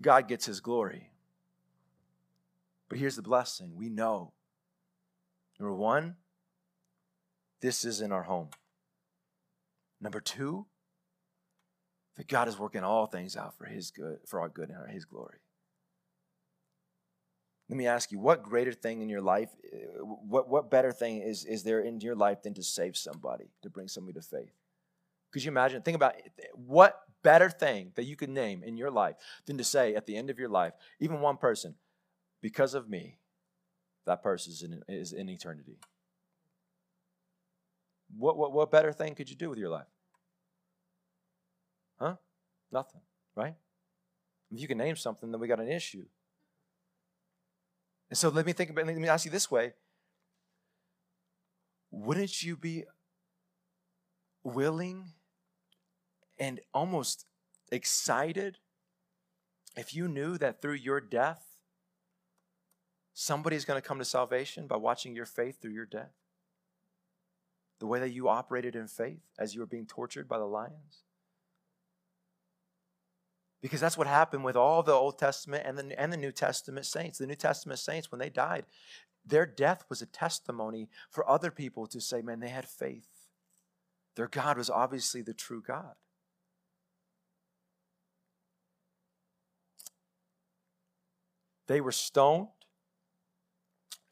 [0.00, 1.10] God gets his glory.
[2.88, 4.32] But here's the blessing we know.
[5.58, 6.14] Number one,
[7.60, 8.50] this is in our home.
[10.00, 10.66] Number two,
[12.16, 15.04] that God is working all things out for his good, for our good and his
[15.04, 15.38] glory.
[17.68, 21.22] Let me ask you, what greater thing in your life, uh, what, what better thing
[21.22, 24.52] is, is there in your life than to save somebody, to bring somebody to faith?
[25.32, 25.80] Could you imagine?
[25.82, 26.32] Think about it.
[26.54, 29.14] what better thing that you could name in your life
[29.46, 31.74] than to say at the end of your life, even one person,
[32.40, 33.18] because of me,
[34.06, 35.78] that person is in, is in eternity.
[38.16, 39.86] What, what, what better thing could you do with your life?
[41.98, 42.16] Huh?
[42.72, 43.00] Nothing,
[43.34, 43.54] right?
[44.50, 46.04] If you can name something, then we got an issue.
[48.08, 49.72] And so let me think about let me ask you this way.
[51.92, 52.84] Wouldn't you be
[54.42, 55.12] willing
[56.38, 57.26] and almost
[57.70, 58.58] excited
[59.76, 61.44] if you knew that through your death,
[63.12, 66.19] somebody's going to come to salvation by watching your faith through your death?
[67.80, 71.02] The way that you operated in faith as you were being tortured by the lions?
[73.60, 76.86] Because that's what happened with all the Old Testament and the, and the New Testament
[76.86, 77.18] saints.
[77.18, 78.64] The New Testament saints, when they died,
[79.26, 83.08] their death was a testimony for other people to say, man, they had faith.
[84.16, 85.94] Their God was obviously the true God.
[91.66, 92.48] They were stoned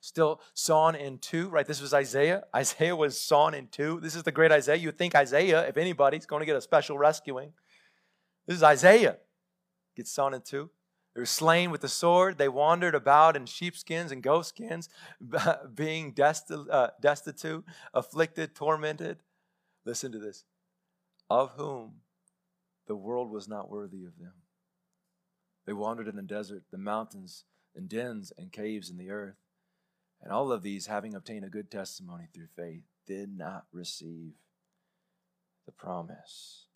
[0.01, 1.66] still sawn in two, right?
[1.66, 2.44] This was Isaiah.
[2.57, 4.01] Isaiah was sawn in two.
[4.01, 4.76] This is the great Isaiah.
[4.76, 7.53] You would think Isaiah, if anybody's going to get a special rescuing.
[8.46, 9.18] This is Isaiah.
[9.96, 10.70] Gets sawn in two.
[11.14, 12.38] They were slain with the sword.
[12.38, 14.88] They wandered about in sheepskins and goatskins,
[15.74, 19.18] being desti- uh, destitute, afflicted, tormented.
[19.84, 20.44] Listen to this.
[21.28, 21.94] Of whom
[22.86, 24.32] the world was not worthy of them.
[25.66, 27.44] They wandered in the desert, the mountains,
[27.74, 29.36] and dens and caves in the earth.
[30.23, 34.33] And all of these, having obtained a good testimony through faith, did not receive
[35.66, 36.66] the promise.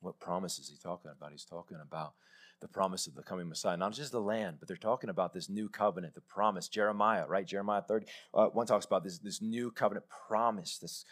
[0.00, 1.30] What promise is he talking about?
[1.30, 2.14] He's talking about
[2.60, 5.48] the promise of the coming Messiah, not just the land, but they're talking about this
[5.48, 6.68] new covenant, the promise.
[6.68, 7.46] Jeremiah, right?
[7.46, 11.04] Jeremiah 30, uh, one talks about this, this new covenant promise, this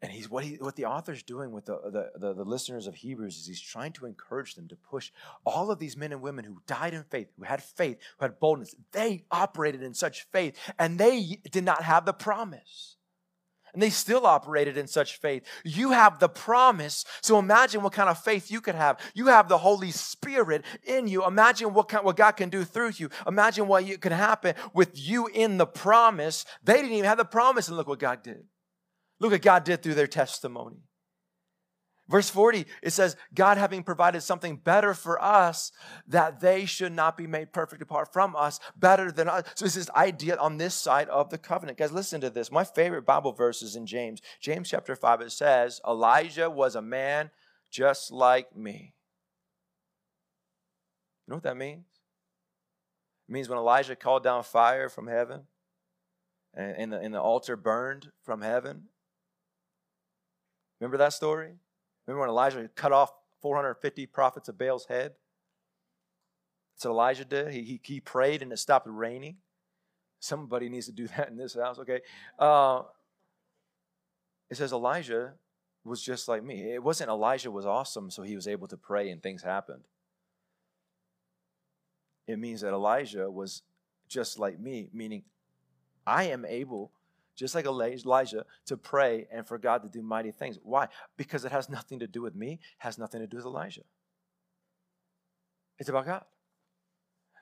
[0.00, 2.94] and he's what he what the author's doing with the, the, the, the, listeners of
[2.94, 5.10] Hebrews is he's trying to encourage them to push
[5.44, 8.38] all of these men and women who died in faith, who had faith, who had
[8.38, 8.74] boldness.
[8.92, 12.96] They operated in such faith, and they did not have the promise.
[13.74, 15.42] And they still operated in such faith.
[15.62, 17.04] You have the promise.
[17.20, 18.98] So imagine what kind of faith you could have.
[19.14, 21.26] You have the Holy Spirit in you.
[21.26, 23.10] Imagine what, kind, what God can do through you.
[23.26, 26.46] Imagine what you, can happen with you in the promise.
[26.64, 28.44] They didn't even have the promise, and look what God did.
[29.20, 30.82] Look what God did through their testimony.
[32.08, 35.72] Verse 40, it says, God having provided something better for us,
[36.06, 39.44] that they should not be made perfect apart from us, better than us.
[39.56, 41.76] So it's this idea on this side of the covenant.
[41.76, 42.50] Guys, listen to this.
[42.50, 44.22] My favorite Bible verse is in James.
[44.40, 47.30] James chapter 5, it says, Elijah was a man
[47.70, 48.94] just like me.
[51.26, 51.84] You know what that means?
[53.28, 55.42] It means when Elijah called down fire from heaven
[56.54, 58.84] and, and, the, and the altar burned from heaven,
[60.80, 61.54] Remember that story?
[62.06, 63.12] Remember when Elijah cut off
[63.42, 65.12] 450 prophets of Baal's head?
[66.74, 67.52] That's what Elijah did.
[67.52, 69.36] He, he, he prayed and it stopped raining.
[70.20, 72.00] Somebody needs to do that in this house, okay?
[72.38, 72.82] Uh,
[74.50, 75.34] it says Elijah
[75.84, 76.72] was just like me.
[76.72, 79.84] It wasn't Elijah was awesome, so he was able to pray and things happened.
[82.26, 83.62] It means that Elijah was
[84.06, 85.24] just like me, meaning
[86.06, 86.92] I am able,
[87.38, 90.58] just like Elijah, to pray and for God to do mighty things.
[90.62, 90.88] Why?
[91.16, 93.82] Because it has nothing to do with me, has nothing to do with Elijah.
[95.78, 96.24] It's about God.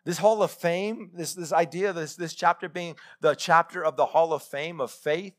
[0.04, 4.06] This Hall of Fame, this, this idea, this, this chapter being the chapter of the
[4.06, 5.32] Hall of Fame of faith,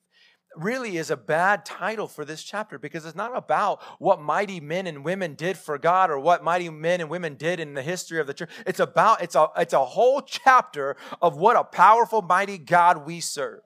[0.56, 4.88] really is a bad title for this chapter because it's not about what mighty men
[4.88, 8.20] and women did for God or what mighty men and women did in the history
[8.20, 8.50] of the church.
[8.66, 13.20] It's about it's a it's a whole chapter of what a powerful mighty God we
[13.20, 13.62] serve.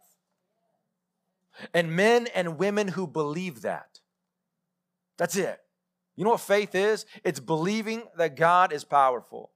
[1.74, 3.99] And men and women who believe that.
[5.18, 5.59] That's it.
[6.16, 7.05] You know what faith is?
[7.24, 9.51] It's believing that God is powerful.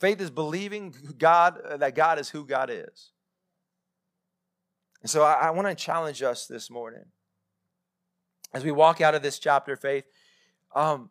[0.00, 3.12] Faith is believing God that God is who God is.
[5.02, 7.04] And so I, I want to challenge us this morning.
[8.52, 10.04] As we walk out of this chapter of faith,
[10.74, 11.10] um,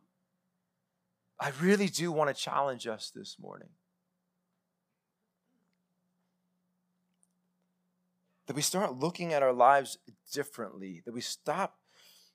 [1.40, 3.70] I really do want to challenge us this morning.
[8.48, 9.98] That we start looking at our lives
[10.32, 11.80] differently, that we stop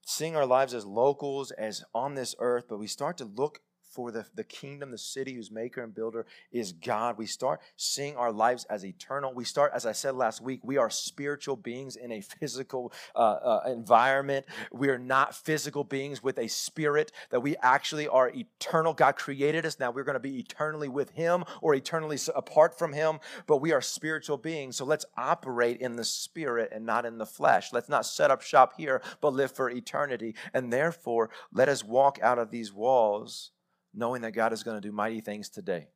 [0.05, 3.61] seeing our lives as locals, as on this earth, but we start to look
[3.91, 7.19] for the, the kingdom, the city whose maker and builder is God.
[7.19, 9.35] We start seeing our lives as eternal.
[9.35, 13.19] We start, as I said last week, we are spiritual beings in a physical uh,
[13.19, 14.47] uh, environment.
[14.73, 18.95] We are not physical beings with a spirit, that we actually are eternal.
[18.95, 19.79] God created us.
[19.79, 23.73] Now we're going to be eternally with Him or eternally apart from Him, but we
[23.73, 24.77] are spiritual beings.
[24.77, 27.73] So let's operate in the spirit and not in the flesh.
[27.73, 30.35] Let's not set up shop here, but live for eternity.
[30.55, 33.51] And therefore, let us walk out of these walls
[33.95, 35.89] knowing that God is going to do mighty things today.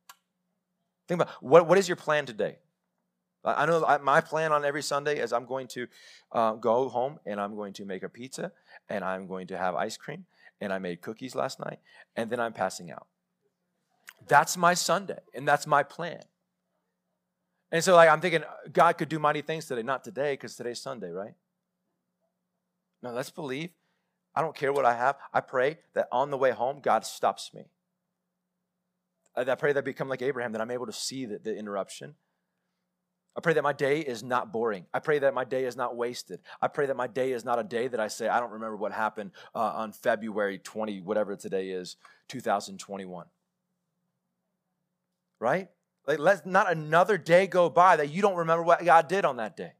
[1.07, 2.57] Think about what, what is your plan today?
[3.45, 5.87] I know my plan on every Sunday is I'm going to
[6.31, 8.51] uh, go home and I'm going to make a pizza
[8.89, 10.25] and I'm going to have ice cream
[10.59, 11.79] and I made cookies last night
[12.15, 13.05] and then I'm passing out.
[14.27, 16.21] That's my Sunday and that's my plan.
[17.71, 20.81] And so like I'm thinking God could do mighty things today, not today because today's
[20.81, 21.35] Sunday, right?
[23.03, 23.69] No, let's believe.
[24.33, 25.17] I don't care what I have.
[25.33, 27.65] I pray that on the way home God stops me.
[29.37, 32.15] I pray that I become like Abraham, that I'm able to see the, the interruption.
[33.37, 34.85] I pray that my day is not boring.
[34.93, 36.39] I pray that my day is not wasted.
[36.61, 38.77] I pray that my day is not a day that I say, I don't remember
[38.77, 41.97] what happened uh, on February 20, whatever today is,
[42.29, 43.25] 2021.
[45.41, 45.67] Right?
[46.07, 49.37] Like, let not another day go by that you don't remember what God did on
[49.37, 49.73] that day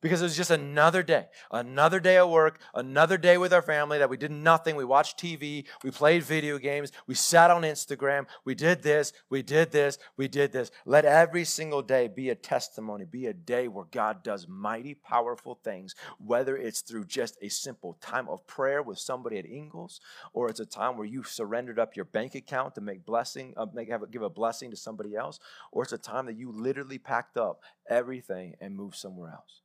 [0.00, 3.98] because it was just another day, another day at work, another day with our family
[3.98, 4.76] that we did nothing.
[4.76, 9.42] We watched TV, we played video games, we sat on Instagram, we did this, we
[9.42, 10.70] did this, we did this.
[10.86, 15.58] Let every single day be a testimony, be a day where God does mighty, powerful
[15.62, 20.00] things, whether it's through just a simple time of prayer with somebody at Ingles,
[20.32, 23.66] or it's a time where you surrendered up your bank account to make blessing, uh,
[23.72, 25.38] make, have, give a blessing to somebody else,
[25.72, 29.60] or it's a time that you literally packed up everything and moved somewhere else.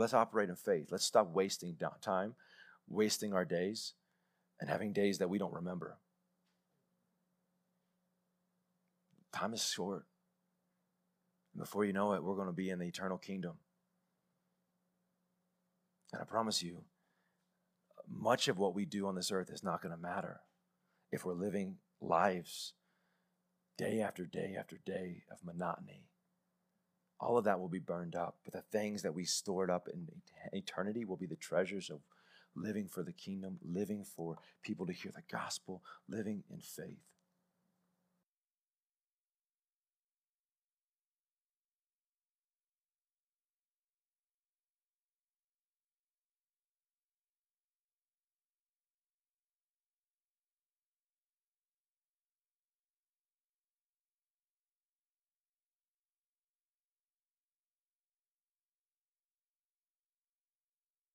[0.00, 0.86] Let's operate in faith.
[0.90, 2.34] Let's stop wasting time,
[2.88, 3.92] wasting our days,
[4.58, 5.98] and having days that we don't remember.
[9.30, 10.06] Time is short.
[11.54, 13.56] Before you know it, we're going to be in the eternal kingdom.
[16.14, 16.84] And I promise you,
[18.08, 20.40] much of what we do on this earth is not going to matter
[21.12, 22.72] if we're living lives
[23.76, 26.09] day after day after day of monotony
[27.20, 28.36] all of that will be burned up.
[28.44, 30.08] But the things that we stored up in
[30.52, 32.00] eternity will be the treasures of
[32.56, 37.09] living for the kingdom, living for people to hear the gospel, living in faith.